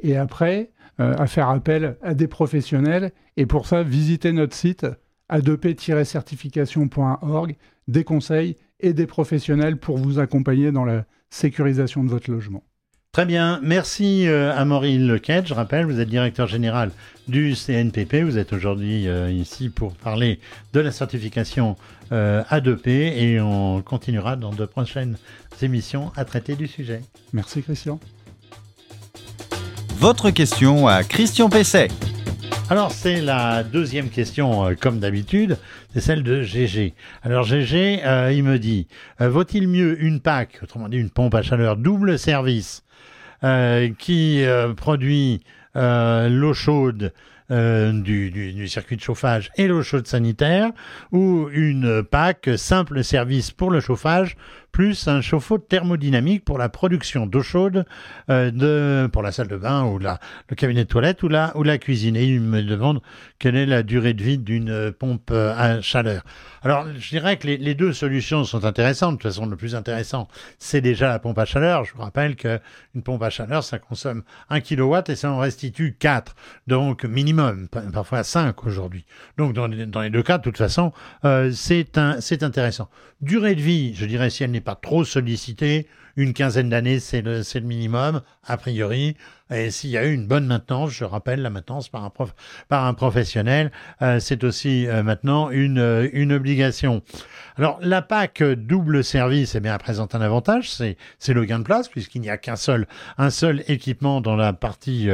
et 0.00 0.16
après 0.16 0.70
euh, 1.00 1.14
à 1.16 1.26
faire 1.28 1.48
appel 1.48 1.96
à 2.02 2.14
des 2.14 2.26
professionnels. 2.28 3.12
Et 3.36 3.46
pour 3.46 3.66
ça, 3.66 3.82
visitez 3.84 4.32
notre 4.32 4.54
site 4.54 4.84
a2p-certification.org, 5.30 7.56
des 7.86 8.04
conseils 8.04 8.56
et 8.80 8.92
des 8.92 9.06
professionnels 9.06 9.78
pour 9.78 9.96
vous 9.98 10.18
accompagner 10.18 10.72
dans 10.72 10.84
la 10.84 11.04
sécurisation 11.30 12.02
de 12.04 12.10
votre 12.10 12.30
logement. 12.30 12.64
Très 13.12 13.24
bien, 13.24 13.58
merci 13.62 14.28
euh, 14.28 14.54
à 14.54 14.64
Maureen 14.64 15.08
Lequette. 15.08 15.48
Je 15.48 15.54
rappelle, 15.54 15.86
vous 15.86 15.98
êtes 15.98 16.08
directeur 16.08 16.46
général 16.46 16.90
du 17.26 17.54
CNPP. 17.54 18.22
Vous 18.22 18.38
êtes 18.38 18.52
aujourd'hui 18.52 19.08
euh, 19.08 19.30
ici 19.32 19.70
pour 19.70 19.94
parler 19.94 20.38
de 20.74 20.80
la 20.80 20.92
certification 20.92 21.76
euh, 22.12 22.44
A2P 22.50 22.88
et 22.88 23.40
on 23.40 23.82
continuera 23.82 24.36
dans 24.36 24.52
de 24.52 24.66
prochaines 24.66 25.16
émissions 25.62 26.12
à 26.16 26.24
traiter 26.24 26.54
du 26.54 26.68
sujet. 26.68 27.00
Merci 27.32 27.62
Christian. 27.62 27.98
Votre 29.96 30.30
question 30.30 30.86
à 30.86 31.02
Christian 31.02 31.48
Pesset. 31.48 31.88
Alors 32.70 32.92
c'est 32.92 33.22
la 33.22 33.64
deuxième 33.64 34.10
question, 34.10 34.66
euh, 34.66 34.74
comme 34.78 35.00
d'habitude, 35.00 35.56
c'est 35.94 36.00
celle 36.00 36.22
de 36.22 36.42
GG. 36.42 36.92
Alors 37.22 37.44
GG, 37.44 38.02
euh, 38.04 38.30
il 38.30 38.44
me 38.44 38.58
dit, 38.58 38.88
euh, 39.22 39.30
vaut-il 39.30 39.66
mieux 39.66 39.98
une 40.04 40.20
PAC, 40.20 40.60
autrement 40.62 40.90
dit 40.90 40.98
une 40.98 41.08
pompe 41.08 41.34
à 41.34 41.40
chaleur 41.40 41.78
double 41.78 42.18
service, 42.18 42.82
euh, 42.82 42.87
qui 43.98 44.44
euh, 44.44 44.74
produit 44.74 45.42
euh, 45.76 46.28
l'eau 46.28 46.54
chaude 46.54 47.12
du, 47.50 48.30
du, 48.30 48.68
circuit 48.68 48.96
de 48.96 49.00
chauffage 49.00 49.50
et 49.56 49.66
l'eau 49.66 49.82
chaude 49.82 50.06
sanitaire, 50.06 50.70
ou 51.12 51.48
une 51.52 52.02
PAC 52.02 52.50
simple 52.56 53.02
service 53.02 53.50
pour 53.50 53.70
le 53.70 53.80
chauffage 53.80 54.36
plus 54.72 55.08
un 55.08 55.20
chauffe-eau 55.20 55.58
thermodynamique 55.58 56.44
pour 56.44 56.58
la 56.58 56.68
production 56.68 57.26
d'eau 57.26 57.42
chaude 57.42 57.84
euh, 58.30 58.50
de, 58.50 59.08
pour 59.08 59.22
la 59.22 59.32
salle 59.32 59.48
de 59.48 59.56
bain 59.56 59.84
ou 59.84 59.98
la, 59.98 60.20
le 60.48 60.56
cabinet 60.56 60.84
de 60.84 60.88
toilette 60.88 61.22
ou 61.22 61.28
la, 61.28 61.56
ou 61.56 61.62
la 61.62 61.78
cuisine. 61.78 62.16
Et 62.16 62.24
il 62.24 62.40
me 62.40 62.62
demande 62.62 63.00
quelle 63.38 63.56
est 63.56 63.66
la 63.66 63.82
durée 63.82 64.14
de 64.14 64.22
vie 64.22 64.38
d'une 64.38 64.92
pompe 64.92 65.30
à 65.32 65.80
chaleur. 65.80 66.22
Alors, 66.62 66.86
je 66.96 67.08
dirais 67.08 67.36
que 67.36 67.46
les, 67.46 67.74
deux 67.74 67.92
solutions 67.92 68.44
sont 68.44 68.64
intéressantes. 68.64 69.12
De 69.12 69.16
toute 69.16 69.32
façon, 69.32 69.46
le 69.46 69.56
plus 69.56 69.74
intéressant, 69.74 70.28
c'est 70.58 70.80
déjà 70.80 71.08
la 71.08 71.18
pompe 71.18 71.38
à 71.38 71.44
chaleur. 71.44 71.84
Je 71.84 71.94
vous 71.94 72.02
rappelle 72.02 72.36
qu'une 72.36 73.02
pompe 73.04 73.22
à 73.22 73.30
chaleur, 73.30 73.62
ça 73.62 73.78
consomme 73.78 74.22
1 74.50 74.60
kW 74.60 74.96
et 75.08 75.16
ça 75.16 75.30
en 75.30 75.38
restitue 75.38 75.96
4. 75.98 76.34
Donc, 76.66 77.04
minimum, 77.04 77.37
parfois 77.92 78.24
5 78.24 78.64
aujourd'hui. 78.66 79.04
Donc, 79.36 79.52
dans, 79.52 79.66
les 79.66 80.10
deux 80.10 80.22
cas, 80.22 80.38
de 80.38 80.42
toute 80.42 80.58
façon, 80.58 80.92
euh, 81.24 81.50
c'est 81.52 81.98
intéressant. 82.42 82.88
Durée 83.20 83.54
de 83.54 83.60
vie, 83.60 83.94
je 83.94 84.06
dirais, 84.06 84.30
si 84.30 84.44
elle 84.44 84.50
n'est 84.50 84.60
pas 84.60 84.74
trop 84.74 85.04
sollicitée, 85.04 85.86
une 86.18 86.34
quinzaine 86.34 86.68
d'années, 86.68 86.98
c'est 86.98 87.22
le, 87.22 87.42
le, 87.42 87.60
minimum, 87.60 88.22
a 88.44 88.56
priori. 88.56 89.16
Et 89.50 89.70
s'il 89.70 89.90
y 89.90 89.96
a 89.96 90.04
eu 90.04 90.12
une 90.12 90.26
bonne 90.26 90.46
maintenance, 90.46 90.90
je 90.90 91.04
rappelle, 91.04 91.40
la 91.42 91.48
maintenance 91.48 91.88
par 91.88 92.04
un, 92.04 92.10
prof, 92.10 92.34
par 92.68 92.86
un 92.86 92.92
professionnel, 92.92 93.70
euh, 94.02 94.18
c'est 94.18 94.42
aussi 94.42 94.88
euh, 94.88 95.04
maintenant 95.04 95.48
une, 95.50 95.78
euh, 95.78 96.08
une 96.12 96.32
obligation. 96.32 97.02
Alors, 97.56 97.78
la 97.80 98.02
PAC 98.02 98.42
double 98.42 99.04
service, 99.04 99.54
eh 99.54 99.60
bien, 99.60 99.78
présente 99.78 100.16
un 100.16 100.20
avantage, 100.20 100.70
c'est, 100.70 100.96
le 101.28 101.44
gain 101.44 101.60
de 101.60 101.64
place, 101.64 101.88
puisqu'il 101.88 102.20
n'y 102.20 102.30
a 102.30 102.36
qu'un 102.36 102.56
seul, 102.56 102.88
un 103.16 103.30
seul 103.30 103.62
équipement 103.68 104.20
dans 104.20 104.34
la 104.34 104.52
partie 104.52 105.08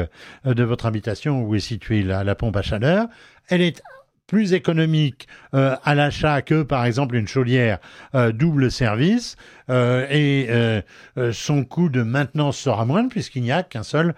de 0.44 0.64
votre 0.64 0.86
habitation 0.86 1.42
où 1.42 1.54
est 1.54 1.60
située 1.60 2.02
la, 2.02 2.24
la 2.24 2.34
pompe 2.34 2.56
à 2.56 2.62
chaleur. 2.62 3.08
Elle 3.48 3.60
est 3.60 3.82
plus 4.34 4.52
économique 4.52 5.28
euh, 5.54 5.76
à 5.84 5.94
l'achat 5.94 6.42
que 6.42 6.64
par 6.64 6.84
exemple 6.86 7.14
une 7.14 7.28
chaudière 7.28 7.78
euh, 8.16 8.32
double 8.32 8.68
service 8.68 9.36
euh, 9.70 10.08
et 10.10 10.48
son 11.30 11.64
coût 11.64 11.88
de 11.88 12.02
maintenance 12.02 12.58
sera 12.58 12.84
moindre 12.84 13.10
puisqu'il 13.10 13.42
n'y 13.42 13.52
a 13.52 13.62
qu'un 13.62 13.84
seul 13.84 14.16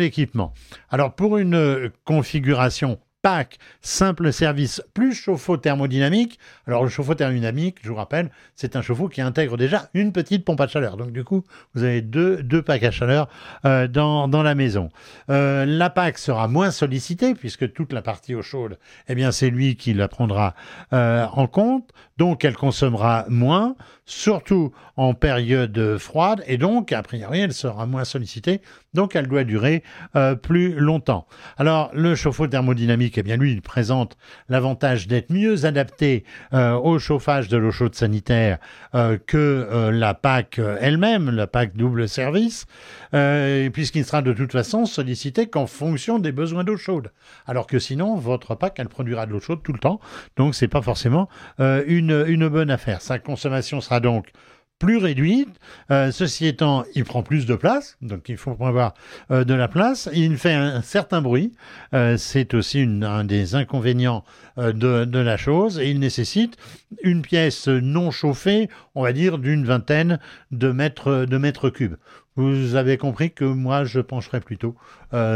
équipement. 0.00 0.54
Alors 0.90 1.12
pour 1.12 1.38
une 1.38 1.90
configuration 2.04 3.00
PAC, 3.28 3.58
simple 3.82 4.32
service 4.32 4.80
plus 4.94 5.12
chauffe-eau 5.12 5.58
thermodynamique. 5.58 6.38
Alors 6.66 6.82
le 6.82 6.88
chauffe-eau 6.88 7.14
thermodynamique, 7.14 7.76
je 7.82 7.90
vous 7.90 7.94
rappelle, 7.94 8.30
c'est 8.54 8.74
un 8.74 8.80
chauffe-eau 8.80 9.08
qui 9.08 9.20
intègre 9.20 9.58
déjà 9.58 9.90
une 9.92 10.12
petite 10.12 10.46
pompe 10.46 10.62
à 10.62 10.66
chaleur. 10.66 10.96
Donc 10.96 11.12
du 11.12 11.24
coup, 11.24 11.44
vous 11.74 11.82
avez 11.82 12.00
deux, 12.00 12.42
deux 12.42 12.62
packs 12.62 12.84
à 12.84 12.90
chaleur 12.90 13.28
euh, 13.66 13.86
dans, 13.86 14.28
dans 14.28 14.42
la 14.42 14.54
maison. 14.54 14.88
Euh, 15.28 15.66
la 15.66 15.90
PAC 15.90 16.16
sera 16.16 16.48
moins 16.48 16.70
sollicitée 16.70 17.34
puisque 17.34 17.70
toute 17.74 17.92
la 17.92 18.00
partie 18.00 18.34
eau 18.34 18.40
chaude, 18.40 18.78
eh 19.08 19.14
bien 19.14 19.30
c'est 19.30 19.50
lui 19.50 19.76
qui 19.76 19.92
la 19.92 20.08
prendra 20.08 20.54
euh, 20.94 21.26
en 21.30 21.46
compte. 21.48 21.90
Donc 22.18 22.44
elle 22.44 22.56
consommera 22.56 23.24
moins, 23.28 23.76
surtout 24.04 24.72
en 24.96 25.14
période 25.14 25.96
froide, 25.98 26.42
et 26.46 26.58
donc 26.58 26.92
a 26.92 27.02
priori 27.02 27.38
elle 27.40 27.52
sera 27.52 27.86
moins 27.86 28.04
sollicitée, 28.04 28.60
donc 28.94 29.14
elle 29.14 29.28
doit 29.28 29.44
durer 29.44 29.84
euh, 30.16 30.34
plus 30.34 30.74
longtemps. 30.74 31.26
Alors 31.56 31.90
le 31.94 32.16
chauffe-eau 32.16 32.48
thermodynamique, 32.48 33.16
eh 33.18 33.22
bien 33.22 33.36
lui, 33.36 33.52
il 33.52 33.62
présente 33.62 34.16
l'avantage 34.48 35.06
d'être 35.06 35.30
mieux 35.30 35.66
adapté 35.66 36.24
euh, 36.52 36.72
au 36.72 36.98
chauffage 36.98 37.48
de 37.48 37.56
l'eau 37.56 37.70
chaude 37.70 37.94
sanitaire 37.94 38.58
euh, 38.94 39.18
que 39.24 39.90
la 39.92 40.14
PAC 40.14 40.60
elle-même, 40.80 41.30
la 41.30 41.46
PAC 41.46 41.76
double 41.76 42.08
service, 42.08 42.66
puisqu'il 43.10 44.00
ne 44.00 44.04
sera 44.04 44.22
de 44.22 44.32
toute 44.32 44.52
façon 44.52 44.86
sollicité 44.86 45.46
qu'en 45.46 45.66
fonction 45.66 46.18
des 46.18 46.32
besoins 46.32 46.64
d'eau 46.64 46.76
chaude. 46.76 47.12
Alors 47.46 47.66
que 47.66 47.78
sinon, 47.78 48.16
votre 48.16 48.54
PAC, 48.54 48.78
elle 48.78 48.88
produira 48.88 49.26
de 49.26 49.32
l'eau 49.32 49.40
chaude 49.40 49.62
tout 49.62 49.72
le 49.72 49.78
temps, 49.78 50.00
donc 50.36 50.54
c'est 50.54 50.68
pas 50.68 50.82
forcément 50.82 51.28
une 51.58 52.07
une, 52.10 52.48
bonne 52.48 52.70
affaire. 52.70 53.02
Sa 53.02 53.18
consommation 53.18 53.80
sera 53.80 54.00
donc 54.00 54.30
plus 54.78 54.96
réduite. 54.96 55.48
Euh, 55.90 56.12
ceci 56.12 56.46
étant, 56.46 56.84
il 56.94 57.04
prend 57.04 57.22
plus 57.22 57.46
de 57.46 57.56
place, 57.56 57.96
donc 58.00 58.28
il 58.28 58.36
faut 58.36 58.56
avoir 58.60 58.94
euh, 59.30 59.44
de 59.44 59.54
la 59.54 59.68
place. 59.68 60.08
Il 60.12 60.36
fait 60.36 60.52
un, 60.52 60.82
certain 60.82 61.20
bruit, 61.20 61.52
euh, 61.94 62.16
c'est 62.16 62.54
aussi 62.54 62.80
un 63.02 63.24
des 63.24 63.54
inconvénients 63.54 64.24
de, 64.56 65.18
la 65.18 65.36
chose, 65.36 65.80
il 65.84 66.00
nécessite 66.00 66.56
une 67.02 67.22
pièce 67.22 67.68
non 67.68 68.10
chauffée, 68.10 68.68
on 68.96 69.02
va 69.02 69.12
dire 69.12 69.38
d'une 69.38 69.64
vingtaine 69.64 70.18
de 70.50 70.72
mètres, 70.72 71.26
de 71.26 71.38
mètres 71.38 71.70
cubes. 71.70 71.94
Vous 72.40 72.76
avez 72.76 72.98
compris 72.98 73.32
que 73.32 73.44
moi, 73.44 73.82
je 73.84 73.98
pencherais 73.98 74.40
plutôt, 74.40 74.76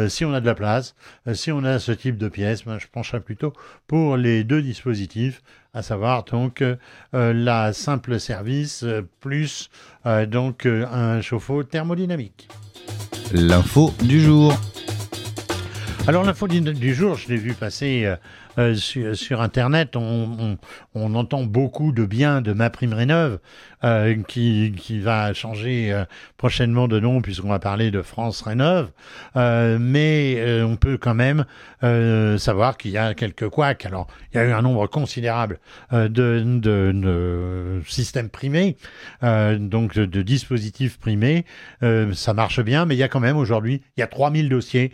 si 0.07 0.25
on 0.25 0.33
a 0.33 0.41
de 0.41 0.47
la 0.47 0.55
place, 0.55 0.95
si 1.35 1.51
on 1.51 1.65
a 1.65 1.81
ce 1.81 1.91
type 1.91 2.17
de 2.17 2.29
pièce, 2.29 2.63
je 2.65 2.87
pencherais 2.87 3.19
plutôt 3.19 3.53
pour 3.89 4.17
les 4.17 4.45
deux 4.45 4.63
dispositifs, 4.63 5.43
à 5.75 5.83
savoir 5.83 6.25
donc 6.25 6.63
euh, 6.63 6.77
la 7.13 7.73
simple 7.73 8.21
service 8.21 8.85
euh, 8.85 9.03
plus 9.21 9.71
euh, 10.07 10.27
donc 10.27 10.67
un 10.67 11.21
chauffe-eau 11.21 11.63
thermodynamique. 11.63 12.49
L'info 13.33 13.93
du 14.03 14.21
jour. 14.21 14.55
Alors 16.07 16.25
l'info 16.25 16.47
du 16.47 16.95
jour, 16.95 17.17
je 17.17 17.29
l'ai 17.29 17.37
vu 17.37 17.55
passer 17.55 18.13
sur, 18.75 19.41
Internet. 19.41 19.97
On, 19.97 20.59
entend 20.95 21.45
beaucoup 21.45 21.93
de 21.93 22.05
bien 22.05 22.41
de 22.41 22.53
ma 22.53 22.71
prime 22.71 22.93
rénov 22.93 23.39
qui, 24.29 24.75
qui, 24.77 25.01
va 25.01 25.35
changer 25.35 26.05
prochainement 26.37 26.89
de 26.89 27.01
nom 27.01 27.21
puisqu'on 27.21 27.49
va 27.49 27.59
parler 27.59 27.91
de 27.91 28.03
France 28.03 28.43
Rénov. 28.43 28.91
mais 29.35 30.63
on 30.63 30.77
peut 30.77 30.99
quand 30.99 31.15
même 31.15 31.45
savoir 31.81 32.77
qu'il 32.77 32.93
y 32.93 32.99
a 32.99 33.15
quelques 33.15 33.49
couacs. 33.49 33.87
Alors 33.87 34.07
il 34.33 34.37
y 34.37 34.41
a 34.41 34.45
eu 34.45 34.53
un 34.53 34.63
nombre 34.63 34.87
considérable 34.87 35.59
euh, 35.93 36.09
de, 36.09 37.83
systèmes 37.87 38.29
primés, 38.29 38.77
euh, 39.23 39.59
donc 39.59 39.95
de, 39.95 40.23
dispositifs 40.23 40.99
primés. 40.99 41.45
Euh, 41.83 42.13
ça 42.13 42.35
marche 42.35 42.61
bien, 42.61 42.87
mais 42.87 42.95
il 42.95 42.99
y 42.99 43.03
a 43.03 43.09
quand 43.09 43.21
même 43.21 43.37
aujourd'hui, 43.37 43.83
il 43.97 44.01
y 44.01 44.03
a 44.03 44.07
3000 44.07 44.49
dossiers 44.49 44.93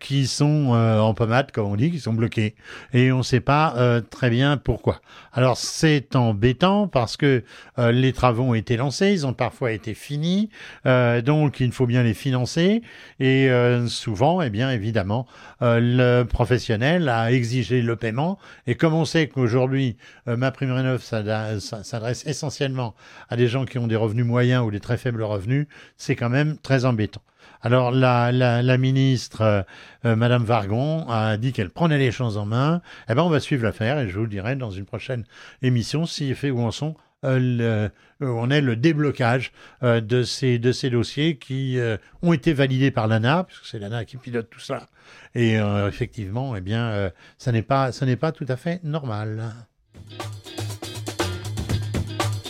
qui 0.00 0.26
sont 0.26 0.70
en 0.70 1.14
pommade, 1.14 1.52
comme 1.52 1.66
on 1.66 1.76
dit, 1.76 1.90
qui 1.90 2.00
sont 2.00 2.12
bloqués. 2.12 2.54
Et 2.92 3.12
on 3.12 3.18
ne 3.18 3.22
sait 3.22 3.40
pas 3.40 4.00
très 4.10 4.30
bien 4.30 4.56
pourquoi. 4.56 5.00
Alors 5.32 5.56
c'est 5.56 6.16
embêtant 6.16 6.88
parce 6.88 7.16
que 7.16 7.44
les 7.78 8.12
travaux 8.12 8.42
ont 8.42 8.54
été 8.54 8.76
lancés, 8.76 9.12
ils 9.12 9.26
ont 9.26 9.32
parfois 9.32 9.72
été 9.72 9.94
finis, 9.94 10.50
donc 10.84 11.60
il 11.60 11.72
faut 11.72 11.86
bien 11.86 12.02
les 12.02 12.14
financer. 12.14 12.82
Et 13.20 13.50
souvent, 13.86 14.42
eh 14.42 14.50
bien 14.50 14.70
évidemment, 14.70 15.26
le 15.60 16.24
professionnel 16.24 17.08
a 17.08 17.32
exigé 17.32 17.82
le 17.82 17.96
paiement 17.96 18.38
et 18.66 18.74
comme 18.74 18.94
on 18.94 19.04
sait 19.04 19.28
qu'aujourd'hui, 19.28 19.96
euh, 20.28 20.36
ma 20.36 20.50
prime 20.50 20.72
rénov 20.72 21.02
s'adresse 21.02 22.26
essentiellement 22.26 22.94
à 23.28 23.36
des 23.36 23.48
gens 23.48 23.64
qui 23.64 23.78
ont 23.78 23.86
des 23.86 23.96
revenus 23.96 24.26
moyens 24.26 24.64
ou 24.64 24.70
des 24.70 24.80
très 24.80 24.96
faibles 24.96 25.22
revenus, 25.22 25.66
c'est 25.96 26.16
quand 26.16 26.30
même 26.30 26.56
très 26.58 26.84
embêtant. 26.84 27.22
Alors 27.62 27.90
la, 27.90 28.78
ministre, 28.78 29.42
euh, 29.42 29.62
euh, 30.04 30.16
Madame 30.16 30.44
Vargon, 30.44 31.08
a 31.08 31.36
dit 31.36 31.52
qu'elle 31.52 31.70
prenait 31.70 31.98
les 31.98 32.12
choses 32.12 32.36
en 32.36 32.46
main. 32.46 32.82
Eh 33.08 33.14
ben, 33.14 33.22
on 33.22 33.30
va 33.30 33.40
suivre 33.40 33.64
l'affaire 33.64 33.98
et 33.98 34.08
je 34.08 34.14
vous 34.16 34.24
le 34.24 34.30
dirai 34.30 34.56
dans 34.56 34.70
une 34.70 34.84
prochaine 34.84 35.24
émission 35.62 36.06
si 36.06 36.34
fait 36.34 36.50
où 36.50 36.60
en 36.60 36.70
sont 36.70 36.94
le, 37.24 37.88
on 38.20 38.48
est 38.48 38.60
le 38.60 38.76
déblocage 38.76 39.50
de, 39.82 40.22
ces, 40.22 40.60
de 40.60 40.70
ces 40.70 40.88
dossiers 40.88 41.36
qui 41.36 41.76
ont 42.22 42.32
été 42.32 42.52
validés 42.52 42.92
par 42.92 43.08
l'ANA, 43.08 43.42
puisque 43.42 43.66
c'est 43.66 43.80
l'ANA 43.80 44.04
qui 44.04 44.18
pilote 44.18 44.48
tout 44.48 44.60
ça, 44.60 44.86
et 45.34 45.58
euh, 45.58 45.88
effectivement, 45.88 46.56
eh 46.56 46.60
bien, 46.60 46.88
euh, 46.88 47.10
ça 47.38 47.52
n'est 47.52 47.62
pas, 47.62 47.90
pas 48.20 48.32
tout 48.32 48.46
à 48.48 48.56
fait 48.56 48.82
normal. 48.84 49.52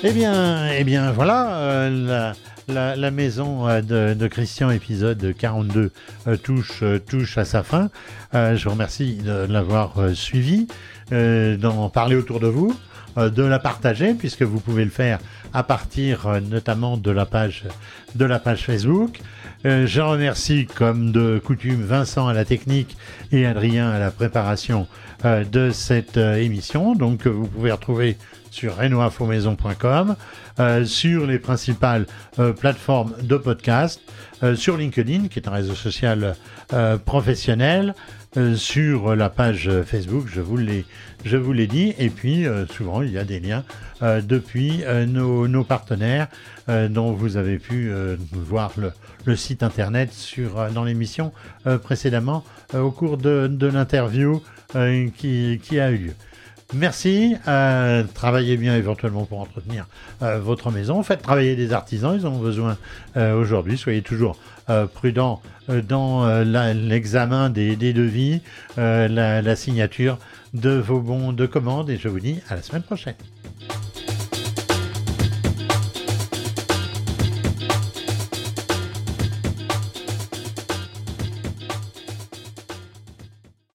Eh 0.05 0.13
bien, 0.13 0.71
eh 0.73 0.85
bien, 0.85 1.11
voilà, 1.11 1.59
euh, 1.59 2.33
la, 2.69 3.11
maison 3.11 3.67
de, 3.83 4.27
Christian, 4.29 4.71
épisode 4.71 5.35
42, 5.37 5.91
touche, 6.43 6.85
touche 7.09 7.37
à 7.37 7.45
sa 7.45 7.65
fin. 7.65 7.91
je 8.33 8.63
vous 8.63 8.71
remercie 8.71 9.17
de 9.17 9.47
l'avoir 9.51 9.95
suivi, 10.15 10.69
d'en 11.11 11.89
parler 11.89 12.15
autour 12.15 12.39
de 12.39 12.47
vous, 12.47 12.75
de 13.17 13.43
la 13.43 13.59
partager, 13.59 14.15
puisque 14.15 14.43
vous 14.43 14.61
pouvez 14.61 14.85
le 14.85 14.91
faire 14.91 15.19
à 15.53 15.65
partir 15.65 16.41
notamment 16.43 16.97
de 16.97 17.11
la 17.11 17.27
page, 17.27 17.65
de 18.15 18.25
la 18.25 18.39
page 18.39 18.65
Facebook. 18.65 19.21
Euh, 19.67 19.87
je 19.87 20.01
remercie, 20.01 20.67
comme 20.67 21.11
de 21.11 21.41
coutume, 21.45 21.83
Vincent 21.83 22.29
à 22.29 22.33
la 22.33 22.45
technique 22.45 22.97
et 23.33 23.45
Adrien 23.45 23.91
à 23.91 23.99
la 23.99 24.13
préparation 24.13 24.87
euh, 25.25 25.43
de 25.45 25.71
cette 25.71 26.17
euh, 26.17 26.37
émission. 26.37 26.95
Donc, 26.95 27.27
vous 27.27 27.47
pouvez 27.47 27.73
retrouver 27.73 28.17
sur 28.51 28.77
renoinfomaison.com, 28.77 30.17
sur 30.85 31.27
les 31.27 31.39
principales 31.39 32.07
plateformes 32.59 33.15
de 33.23 33.37
podcast, 33.37 34.01
sur 34.55 34.77
LinkedIn, 34.77 35.29
qui 35.29 35.39
est 35.39 35.49
un 35.49 35.53
réseau 35.53 35.75
social 35.75 36.37
professionnel, 37.05 37.95
sur 38.57 39.17
la 39.17 39.31
page 39.31 39.71
Facebook, 39.85 40.27
je 40.33 40.41
vous 40.41 40.57
l'ai, 40.57 41.67
dit. 41.67 41.95
Et 41.99 42.11
puis, 42.11 42.47
souvent, 42.71 43.03
il 43.03 43.11
y 43.11 43.19
a 43.19 43.25
des 43.25 43.41
liens 43.41 43.65
depuis 44.03 44.85
nos, 45.07 45.65
partenaires 45.65 46.29
dont 46.69 47.13
vous 47.13 47.37
avez 47.37 47.59
pu 47.59 47.91
voir 48.33 48.73
le, 49.27 49.37
site 49.37 49.63
internet 49.63 50.13
sur, 50.13 50.71
dans 50.73 50.85
l'émission 50.85 51.33
précédemment 51.83 52.45
au 52.75 52.91
cours 52.91 53.17
de, 53.17 53.67
l'interview 53.73 54.43
qui 54.73 55.81
a 55.81 55.91
eu 55.91 55.97
lieu. 55.97 56.15
Merci. 56.75 57.35
Euh, 57.49 58.05
travaillez 58.13 58.59
bien 58.59 58.77
éventuellement 58.77 59.25
pour 59.25 59.41
entretenir 59.41 59.87
euh, 60.23 60.39
votre 60.39 60.71
maison. 60.71 61.03
Faites 61.03 61.23
travailler 61.23 61.57
des 61.57 61.73
artisans, 61.73 62.15
ils 62.15 62.27
en 62.27 62.33
ont 62.33 62.39
besoin 62.39 62.77
euh, 63.17 63.41
aujourd'hui. 63.41 63.79
Soyez 63.79 64.03
toujours 64.03 64.37
prudents 64.93 65.41
dans 65.89 66.43
l'examen 66.45 67.49
des, 67.49 67.75
devis, 67.75 68.43
la 68.77 69.57
signature 69.57 70.19
de 70.53 70.73
vos 70.73 71.01
bons 71.01 71.33
de 71.33 71.47
commande 71.47 71.89
et 71.89 71.97
je 71.97 72.09
vous 72.09 72.21
dis 72.21 72.41
à 72.51 72.57
la 72.57 72.61
semaine 72.61 72.83
prochaine. 72.83 73.15